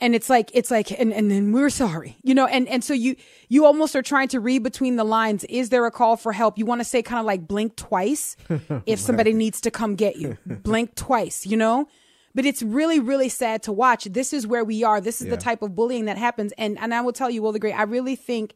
[0.00, 2.94] and it's like it's like and, and then we're sorry you know and and so
[2.94, 3.16] you
[3.48, 5.44] you almost are trying to read between the lines.
[5.44, 6.58] Is there a call for help?
[6.58, 8.36] You want to say kind of like blink twice
[8.86, 10.38] if somebody needs to come get you.
[10.46, 11.88] Blink twice you know?
[12.34, 14.04] But it's really really sad to watch.
[14.04, 15.00] This is where we are.
[15.00, 15.36] This is yeah.
[15.36, 16.52] the type of bullying that happens.
[16.58, 18.54] And and i will tell you will the great i really think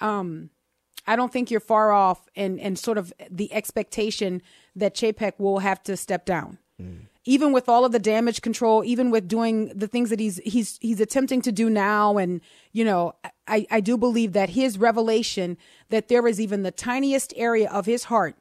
[0.00, 0.50] um
[1.06, 4.42] I don't think you're far off and and sort of the expectation
[4.74, 6.58] that Chapek will have to step down.
[6.80, 7.06] Mm.
[7.24, 10.78] Even with all of the damage control, even with doing the things that he's he's
[10.80, 12.40] he's attempting to do now, and
[12.72, 13.14] you know,
[13.46, 15.56] I I do believe that his revelation
[15.88, 18.36] that there is even the tiniest area of his heart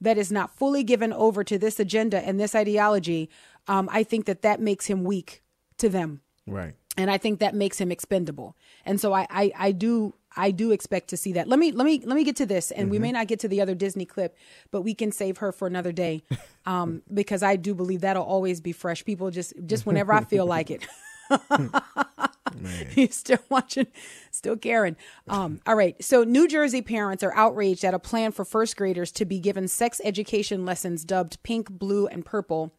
[0.00, 3.28] that is not fully given over to this agenda and this ideology,
[3.66, 5.42] um, I think that that makes him weak
[5.78, 6.20] to them.
[6.46, 6.74] Right.
[6.96, 8.56] And I think that makes him expendable.
[8.84, 11.48] And so I, I, I do I do expect to see that.
[11.48, 12.90] Let me let me let me get to this, and mm-hmm.
[12.90, 14.36] we may not get to the other Disney clip,
[14.70, 16.22] but we can save her for another day,
[16.66, 19.04] um, because I do believe that'll always be fresh.
[19.04, 20.86] People just just whenever I feel like it.
[22.90, 23.86] He's still watching,
[24.30, 24.96] still caring.
[25.28, 26.02] Um, all right.
[26.02, 29.68] So, New Jersey parents are outraged at a plan for first graders to be given
[29.68, 32.72] sex education lessons dubbed pink, blue, and purple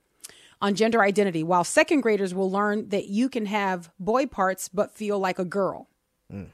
[0.61, 4.91] on gender identity, while second graders will learn that you can have boy parts but
[4.91, 5.87] feel like a girl.
[6.33, 6.47] Mm.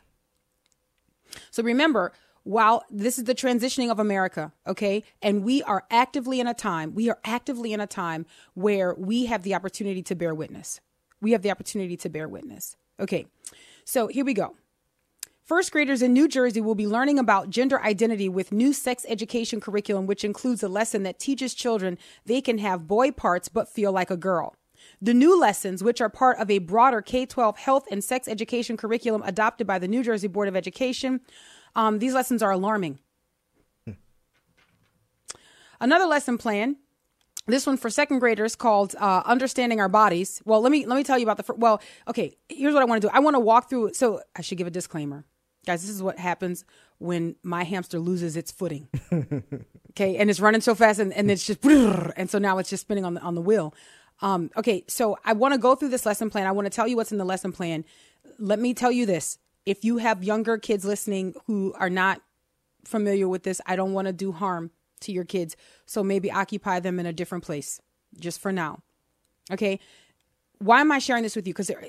[1.51, 2.11] So remember,
[2.43, 6.93] while this is the transitioning of America, okay, and we are actively in a time,
[6.93, 10.79] we are actively in a time where we have the opportunity to bear witness.
[11.21, 12.77] We have the opportunity to bear witness.
[12.99, 13.25] Okay,
[13.83, 14.55] so here we go.
[15.45, 19.59] First graders in New Jersey will be learning about gender identity with new sex education
[19.59, 23.91] curriculum, which includes a lesson that teaches children they can have boy parts but feel
[23.91, 24.55] like a girl.
[25.01, 28.77] The new lessons, which are part of a broader K 12 health and sex education
[28.77, 31.21] curriculum adopted by the New Jersey Board of Education,
[31.75, 32.99] um, these lessons are alarming.
[33.85, 33.93] Hmm.
[35.79, 36.77] Another lesson plan
[37.47, 40.41] this one for second graders called uh, understanding our bodies.
[40.45, 42.85] Well let me let me tell you about the fir- well okay here's what i
[42.85, 43.11] want to do.
[43.13, 45.25] I want to walk through so i should give a disclaimer.
[45.65, 46.65] Guys this is what happens
[46.97, 48.87] when my hamster loses its footing.
[49.97, 51.63] Okay and it's running so fast and, and it's just
[52.17, 53.73] and so now it's just spinning on the on the wheel
[54.21, 56.47] um, okay, so I want to go through this lesson plan.
[56.47, 57.85] I want to tell you what's in the lesson plan.
[58.39, 59.37] Let me tell you this.
[59.65, 62.21] If you have younger kids listening who are not
[62.83, 65.55] familiar with this, I don't want to do harm to your kids.
[65.85, 67.81] So maybe occupy them in a different place
[68.19, 68.79] just for now.
[69.51, 69.79] Okay.
[70.59, 71.53] Why am I sharing this with you?
[71.53, 71.83] Because there,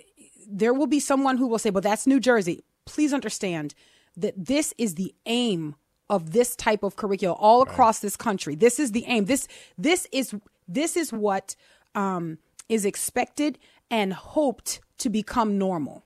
[0.48, 2.62] there will be someone who will say, well, that's New Jersey.
[2.84, 3.74] Please understand
[4.16, 5.76] that this is the aim
[6.08, 8.02] of this type of curriculum all across right.
[8.02, 8.54] this country.
[8.54, 9.26] This is the aim.
[9.26, 10.34] This this is
[10.68, 11.56] this is what
[11.96, 12.38] um,
[12.68, 13.58] is expected
[13.90, 16.04] and hoped to become normal.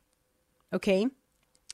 [0.73, 1.07] Okay.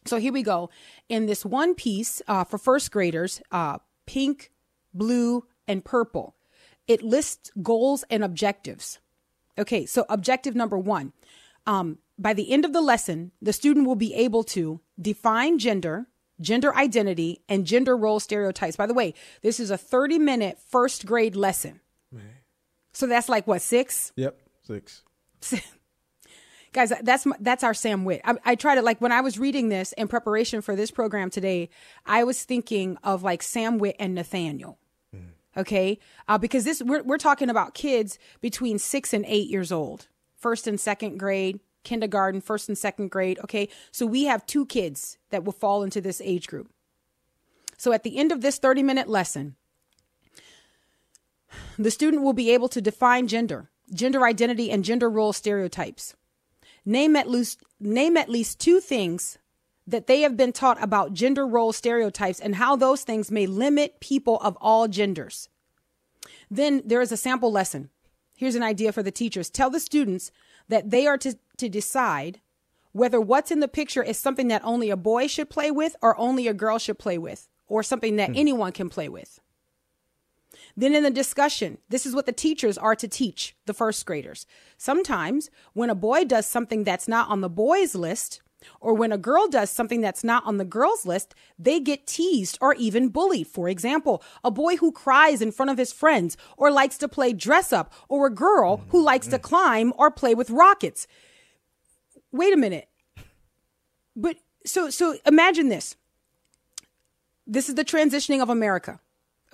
[0.04, 0.70] So here we go.
[1.08, 4.50] In this one piece uh, for first graders, uh, pink,
[4.92, 6.36] blue, and purple,
[6.88, 9.00] it lists goals and objectives.
[9.58, 11.12] Okay, so objective number one
[11.66, 16.06] um, by the end of the lesson, the student will be able to define gender,
[16.40, 18.76] gender identity, and gender role stereotypes.
[18.76, 21.80] By the way, this is a 30 minute first grade lesson.
[22.96, 24.10] So that's like what six?
[24.16, 25.02] Yep, six.
[26.72, 28.22] Guys, that's that's our Sam Witt.
[28.24, 31.28] I, I tried to like when I was reading this in preparation for this program
[31.28, 31.68] today.
[32.06, 34.78] I was thinking of like Sam Witt and Nathaniel.
[35.14, 35.28] Mm.
[35.58, 40.08] Okay, uh, because this we're we're talking about kids between six and eight years old,
[40.38, 43.38] first and second grade, kindergarten, first and second grade.
[43.40, 46.70] Okay, so we have two kids that will fall into this age group.
[47.76, 49.56] So at the end of this 30 minute lesson,
[51.78, 56.14] the student will be able to define gender, gender identity, and gender role stereotypes.
[56.84, 59.38] Name at least, name at least two things
[59.86, 64.00] that they have been taught about gender role stereotypes and how those things may limit
[64.00, 65.48] people of all genders.
[66.50, 67.90] Then there is a sample lesson.
[68.36, 69.48] Here's an idea for the teachers.
[69.48, 70.30] Tell the students
[70.68, 72.40] that they are to, to decide
[72.92, 76.18] whether what's in the picture is something that only a boy should play with or
[76.18, 78.36] only a girl should play with or something that hmm.
[78.36, 79.40] anyone can play with.
[80.76, 84.46] Then in the discussion, this is what the teachers are to teach the first graders.
[84.76, 88.42] Sometimes when a boy does something that's not on the boys list,
[88.80, 92.58] or when a girl does something that's not on the girls list, they get teased
[92.60, 93.46] or even bullied.
[93.46, 97.32] For example, a boy who cries in front of his friends or likes to play
[97.32, 101.06] dress up, or a girl who likes to climb or play with rockets.
[102.32, 102.88] Wait a minute.
[104.14, 105.96] But so so imagine this.
[107.46, 109.00] This is the transitioning of America.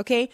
[0.00, 0.30] Okay?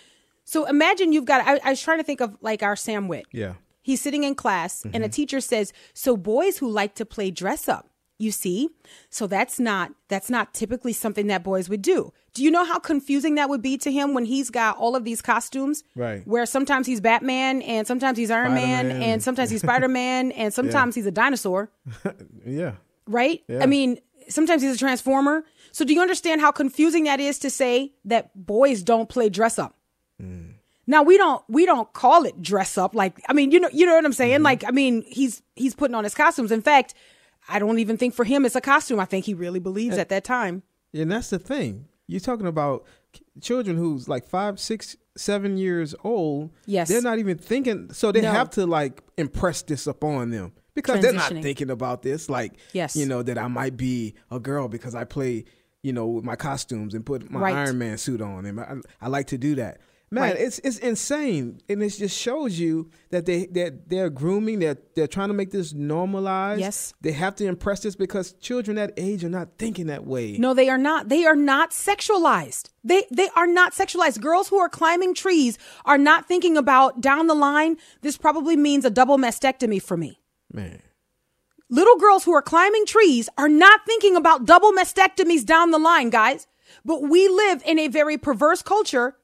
[0.49, 3.27] So imagine you've got, I, I, was trying to think of like our Sam Witt.
[3.33, 3.57] Yeah.
[3.83, 4.95] He's sitting in class mm-hmm.
[4.95, 8.71] and a teacher says, so boys who like to play dress up, you see?
[9.11, 12.15] So that's not, that's not typically something that boys would do.
[12.33, 15.05] Do you know how confusing that would be to him when he's got all of
[15.05, 15.85] these costumes?
[15.95, 16.27] Right.
[16.27, 20.55] Where sometimes he's Batman and sometimes he's Iron Man and sometimes he's Spider Man and
[20.55, 21.01] sometimes yeah.
[21.01, 21.71] he's a dinosaur.
[22.47, 22.77] yeah.
[23.07, 23.43] Right?
[23.49, 23.63] Yeah.
[23.63, 25.45] I mean, sometimes he's a transformer.
[25.73, 29.59] So do you understand how confusing that is to say that boys don't play dress
[29.59, 29.75] up?
[30.21, 30.55] Mm.
[30.87, 33.87] Now we don't we don't call it dress up like I mean you know you
[33.87, 34.45] know what I'm saying mm-hmm.
[34.45, 36.95] like I mean he's he's putting on his costumes in fact
[37.49, 40.01] I don't even think for him it's a costume I think he really believes and,
[40.01, 40.63] at that time
[40.95, 42.87] and that's the thing you're talking about
[43.41, 46.89] children who's like five six seven years old, Yes.
[46.89, 47.93] they're not even thinking.
[47.93, 48.31] So they No.
[48.33, 52.31] have to like impress this upon them because they're not thinking about this.
[52.31, 52.97] Like, Yes.
[52.97, 55.45] you know, that I might be a girl because I play,
[55.83, 57.55] you know, with my costumes and put my Right.
[57.55, 59.81] Iron Man suit on, and I, I like to do that.
[60.11, 60.37] Man, Right.
[60.41, 64.59] it's it's insane, and it just shows you that they they're, they're grooming.
[64.61, 66.61] They're they're trying to make this normalized.
[66.61, 66.95] Yes.
[67.03, 70.39] they have to impress this because children that age are not thinking that way.
[70.39, 71.11] No, they are not.
[71.11, 72.71] They are not sexualized.
[72.83, 74.23] They they are not sexualized.
[74.23, 77.77] Girls who are climbing trees are not thinking about down the line.
[78.01, 80.21] This probably means a double mastectomy for me.
[80.51, 80.81] man.
[81.71, 86.09] Little girls who are climbing trees are not thinking about double mastectomies down the line,
[86.09, 86.47] guys.
[86.83, 89.18] But we live in a very perverse culture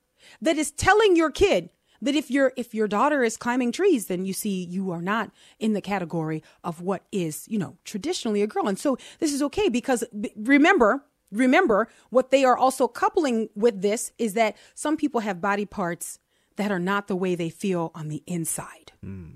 [0.44, 1.70] that is telling your kid
[2.02, 5.30] that if your if your daughter is climbing trees, then you see you are not
[5.58, 8.68] in the category of what is, you know, traditionally a girl.
[8.68, 13.80] And so this is okay because b- remember, remember what they are also coupling with
[13.80, 16.18] this is that some people have body parts
[16.56, 18.92] that are not the way they feel on the inside.
[19.02, 19.32] Hmm.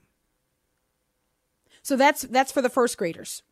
[1.82, 3.42] So that's that's for the first graders.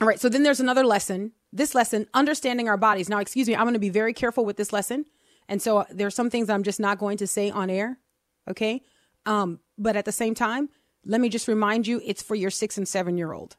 [0.00, 1.32] All right, so then there's another lesson.
[1.52, 3.08] This lesson, understanding our bodies.
[3.08, 5.04] Now, excuse me, I'm going to be very careful with this lesson.
[5.50, 7.98] And so uh, there's some things I'm just not going to say on air,
[8.48, 8.82] okay?
[9.26, 10.70] Um, but at the same time,
[11.04, 13.56] let me just remind you it's for your 6 and 7 year old.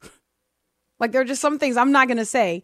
[1.00, 2.62] like there are just some things I'm not going to say,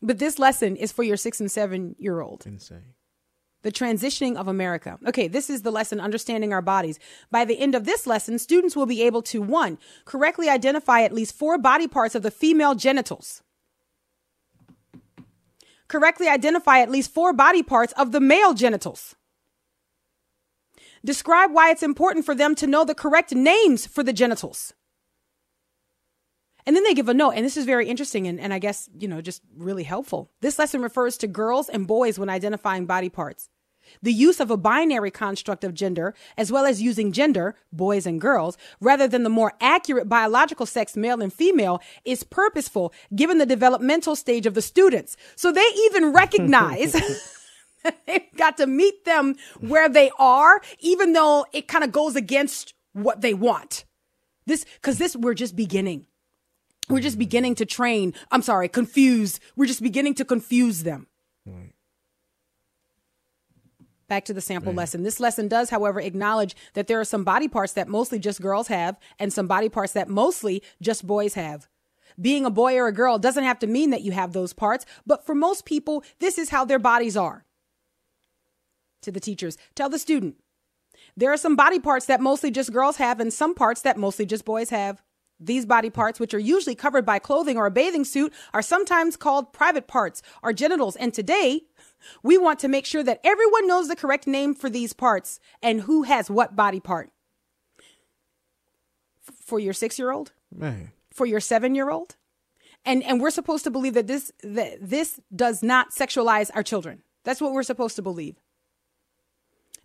[0.00, 2.46] but this lesson is for your 6 and 7 year old.
[2.46, 2.94] Insane.
[3.62, 4.98] The transitioning of America.
[5.06, 6.98] Okay, this is the lesson understanding our bodies.
[7.30, 11.12] By the end of this lesson, students will be able to one, correctly identify at
[11.12, 13.42] least four body parts of the female genitals.
[15.88, 19.14] Correctly identify at least four body parts of the male genitals.
[21.04, 24.74] Describe why it's important for them to know the correct names for the genitals.
[26.66, 28.88] And then they give a note, and this is very interesting and, and I guess,
[28.98, 30.32] you know, just really helpful.
[30.40, 33.48] This lesson refers to girls and boys when identifying body parts.
[34.02, 38.20] The use of a binary construct of gender, as well as using gender, boys and
[38.20, 43.46] girls, rather than the more accurate biological sex, male and female, is purposeful given the
[43.46, 45.16] developmental stage of the students.
[45.36, 46.94] So they even recognize
[48.06, 52.74] they've got to meet them where they are, even though it kind of goes against
[52.92, 53.84] what they want.
[54.46, 56.06] This, cause this, we're just beginning.
[56.88, 58.14] We're just beginning to train.
[58.30, 59.40] I'm sorry, confuse.
[59.56, 61.08] We're just beginning to confuse them.
[64.08, 65.02] Back to the sample lesson.
[65.02, 68.68] This lesson does, however, acknowledge that there are some body parts that mostly just girls
[68.68, 71.68] have and some body parts that mostly just boys have.
[72.20, 74.86] Being a boy or a girl doesn't have to mean that you have those parts,
[75.04, 77.44] but for most people, this is how their bodies are.
[79.02, 80.36] To the teachers, tell the student,
[81.16, 84.24] there are some body parts that mostly just girls have and some parts that mostly
[84.24, 85.02] just boys have.
[85.38, 89.18] These body parts, which are usually covered by clothing or a bathing suit, are sometimes
[89.18, 90.96] called private parts or genitals.
[90.96, 91.64] And today,
[92.22, 95.82] we want to make sure that everyone knows the correct name for these parts and
[95.82, 97.10] who has what body part.
[99.40, 100.32] For your six year old,
[101.12, 102.16] for your seven year old,
[102.84, 107.02] and and we're supposed to believe that this that this does not sexualize our children.
[107.24, 108.36] That's what we're supposed to believe.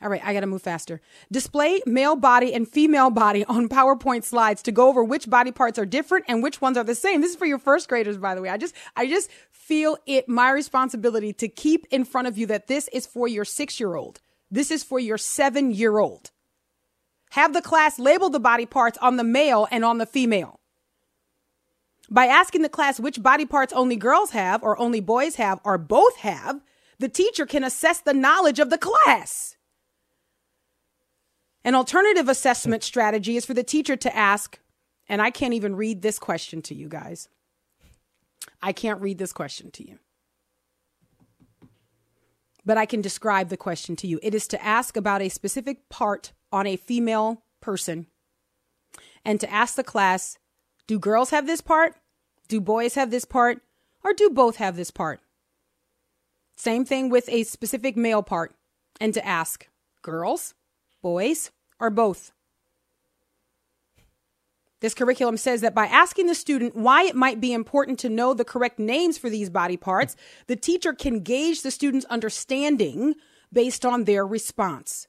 [0.01, 0.99] All right, I got to move faster.
[1.31, 5.77] Display male body and female body on PowerPoint slides to go over which body parts
[5.77, 7.21] are different and which ones are the same.
[7.21, 8.49] This is for your first graders, by the way.
[8.49, 12.67] I just, I just feel it my responsibility to keep in front of you that
[12.67, 14.21] this is for your six year old.
[14.49, 16.31] This is for your seven year old.
[17.31, 20.59] Have the class label the body parts on the male and on the female.
[22.09, 25.77] By asking the class which body parts only girls have or only boys have or
[25.77, 26.61] both have,
[26.99, 29.55] the teacher can assess the knowledge of the class.
[31.63, 34.59] An alternative assessment strategy is for the teacher to ask,
[35.07, 37.27] and I can't even read this question to you guys.
[38.61, 39.99] I can't read this question to you.
[42.65, 44.19] But I can describe the question to you.
[44.21, 48.07] It is to ask about a specific part on a female person
[49.25, 50.37] and to ask the class
[50.87, 51.95] do girls have this part?
[52.47, 53.61] Do boys have this part?
[54.03, 55.21] Or do both have this part?
[56.57, 58.53] Same thing with a specific male part
[58.99, 59.67] and to ask
[60.01, 60.53] girls,
[61.01, 62.31] boys, or both.
[64.81, 68.33] This curriculum says that by asking the student why it might be important to know
[68.33, 70.15] the correct names for these body parts,
[70.47, 73.13] the teacher can gauge the student's understanding
[73.53, 75.07] based on their response.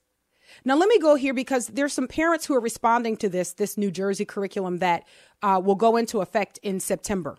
[0.64, 3.78] Now, let me go here because there's some parents who are responding to this this
[3.78, 5.04] New Jersey curriculum that
[5.42, 7.38] uh, will go into effect in September.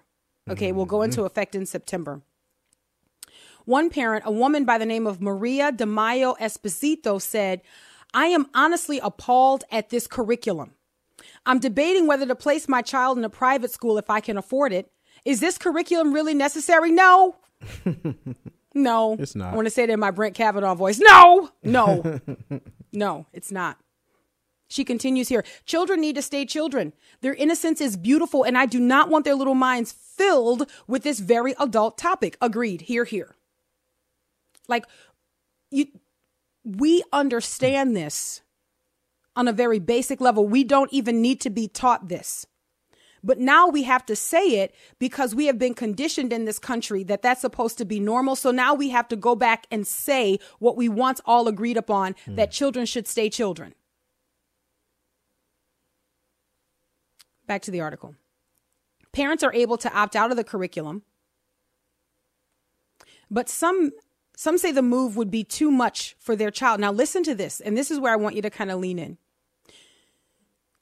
[0.49, 2.22] Okay, will go into effect in September.
[3.66, 7.62] One parent, a woman by the name of Maria De Mayo Esposito, said,
[8.14, 10.76] I am honestly appalled at this curriculum.
[11.45, 14.74] I'm debating whether to place my child in a private school if I can afford
[14.74, 14.91] it.
[15.26, 16.91] Is this curriculum really necessary?
[16.91, 17.38] No.
[18.74, 19.16] No.
[19.20, 19.53] It's not.
[19.53, 20.99] I want to say it in my Brett Kavanaugh voice.
[20.99, 22.20] No, no,
[22.93, 23.78] no, it's not.
[24.68, 26.93] She continues here Children need to stay children.
[27.22, 31.20] Their innocence is beautiful, and I do not want their little minds filled with this
[31.20, 32.38] very adult topic.
[32.41, 32.82] Agreed.
[32.82, 33.36] Here, here.
[34.68, 34.86] Like,
[35.70, 35.88] you,
[36.64, 38.41] we understand this
[39.36, 40.47] on a very basic level.
[40.47, 42.45] We don't even need to be taught this.
[43.24, 47.03] But now we have to say it because we have been conditioned in this country
[47.05, 48.36] that that's supposed to be normal.
[48.36, 52.16] So now we have to go back and say what we once all agreed upon
[52.28, 52.36] mm.
[52.36, 53.76] that children should stay children.
[57.47, 58.16] Back to the article.
[59.14, 61.03] Parents are able to opt out of the curriculum,
[63.30, 63.91] but some
[64.36, 66.80] some say the move would be too much for their child.
[66.80, 69.00] Now listen to this, and this is where I want you to kind of lean
[69.00, 69.18] in.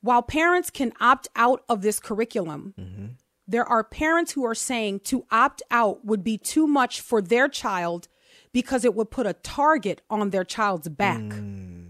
[0.02, 3.06] While parents can opt out of this curriculum, mm-hmm.
[3.48, 7.48] there are parents who are saying to opt out would be too much for their
[7.48, 8.08] child
[8.52, 11.22] because it would put a target on their child's back.
[11.22, 11.88] Mm.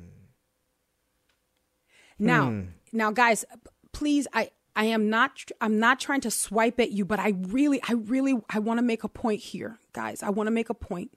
[2.20, 2.68] Now, mm.
[2.92, 3.46] now guys,
[3.94, 7.82] please I I am not I'm not trying to swipe at you, but I really
[7.88, 10.22] I really I want to make a point here, guys.
[10.22, 11.12] I want to make a point.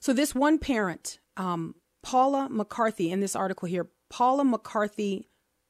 [0.00, 5.28] So this one parent, um, Paula McCarthy, in this article here, Paula McCarthy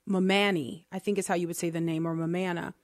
[0.08, 2.74] Mamani, I think is how you would say the name, or Mamana.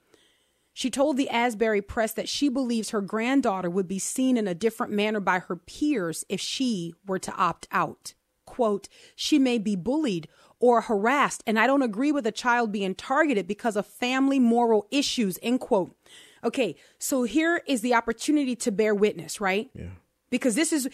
[0.73, 4.55] She told the Asbury Press that she believes her granddaughter would be seen in a
[4.55, 8.13] different manner by her peers if she were to opt out.
[8.45, 10.29] Quote, she may be bullied
[10.61, 14.87] or harassed, and I don't agree with a child being targeted because of family moral
[14.91, 15.97] issues, end quote.
[16.45, 19.71] Okay, so here is the opportunity to bear witness, right?
[19.75, 19.91] Yeah.
[20.29, 20.89] Because this is,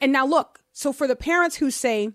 [0.00, 2.10] and now look, so for the parents who say,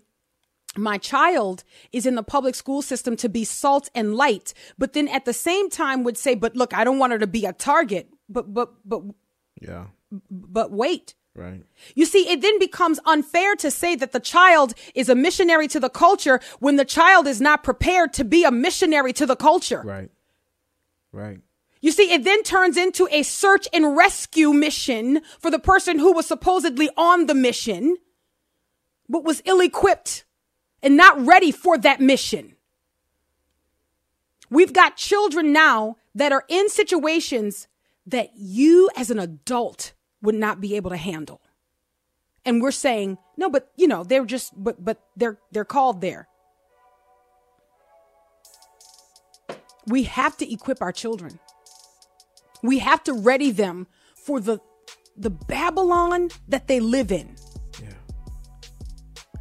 [0.76, 5.08] my child is in the public school system to be salt and light, but then
[5.08, 7.52] at the same time would say, but look, I don't want her to be a
[7.52, 8.08] target.
[8.28, 9.02] But, but, but,
[9.60, 9.86] yeah.
[10.30, 11.62] But wait, Right.
[11.94, 15.78] You see, it then becomes unfair to say that the child is a missionary to
[15.78, 19.82] the culture when the child is not prepared to be a missionary to the culture.
[19.82, 20.10] Right.
[21.12, 21.38] Right.
[21.80, 26.12] You see, it then turns into a search and rescue mission for the person who
[26.12, 27.96] was supposedly on the mission,
[29.08, 30.24] but was ill equipped
[30.82, 32.56] and not ready for that mission.
[34.50, 37.68] We've got children now that are in situations
[38.06, 41.40] that you as an adult would not be able to handle.
[42.44, 46.28] And we're saying, no, but you know, they're just but but they're they're called there.
[49.86, 51.38] We have to equip our children.
[52.62, 54.58] We have to ready them for the
[55.16, 57.34] the Babylon that they live in.
[57.82, 57.88] Yeah.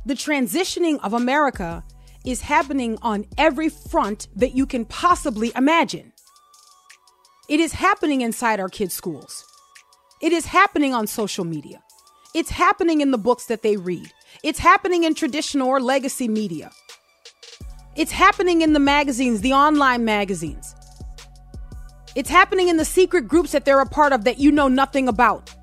[0.05, 1.83] The transitioning of America
[2.25, 6.13] is happening on every front that you can possibly imagine.
[7.47, 9.45] It is happening inside our kids' schools.
[10.21, 11.81] It is happening on social media.
[12.33, 14.11] It's happening in the books that they read.
[14.43, 16.71] It's happening in traditional or legacy media.
[17.95, 20.75] It's happening in the magazines, the online magazines.
[22.17, 25.07] It's happening in the secret groups that they're a part of that you know nothing
[25.07, 25.53] about.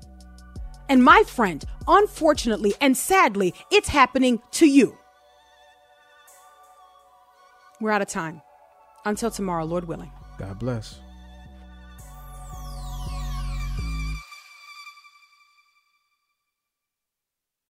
[0.87, 4.97] And my friend, unfortunately and sadly, it's happening to you.
[7.81, 8.41] We're out of time.
[9.03, 10.09] Until tomorrow, Lord willing.
[10.37, 11.01] God bless.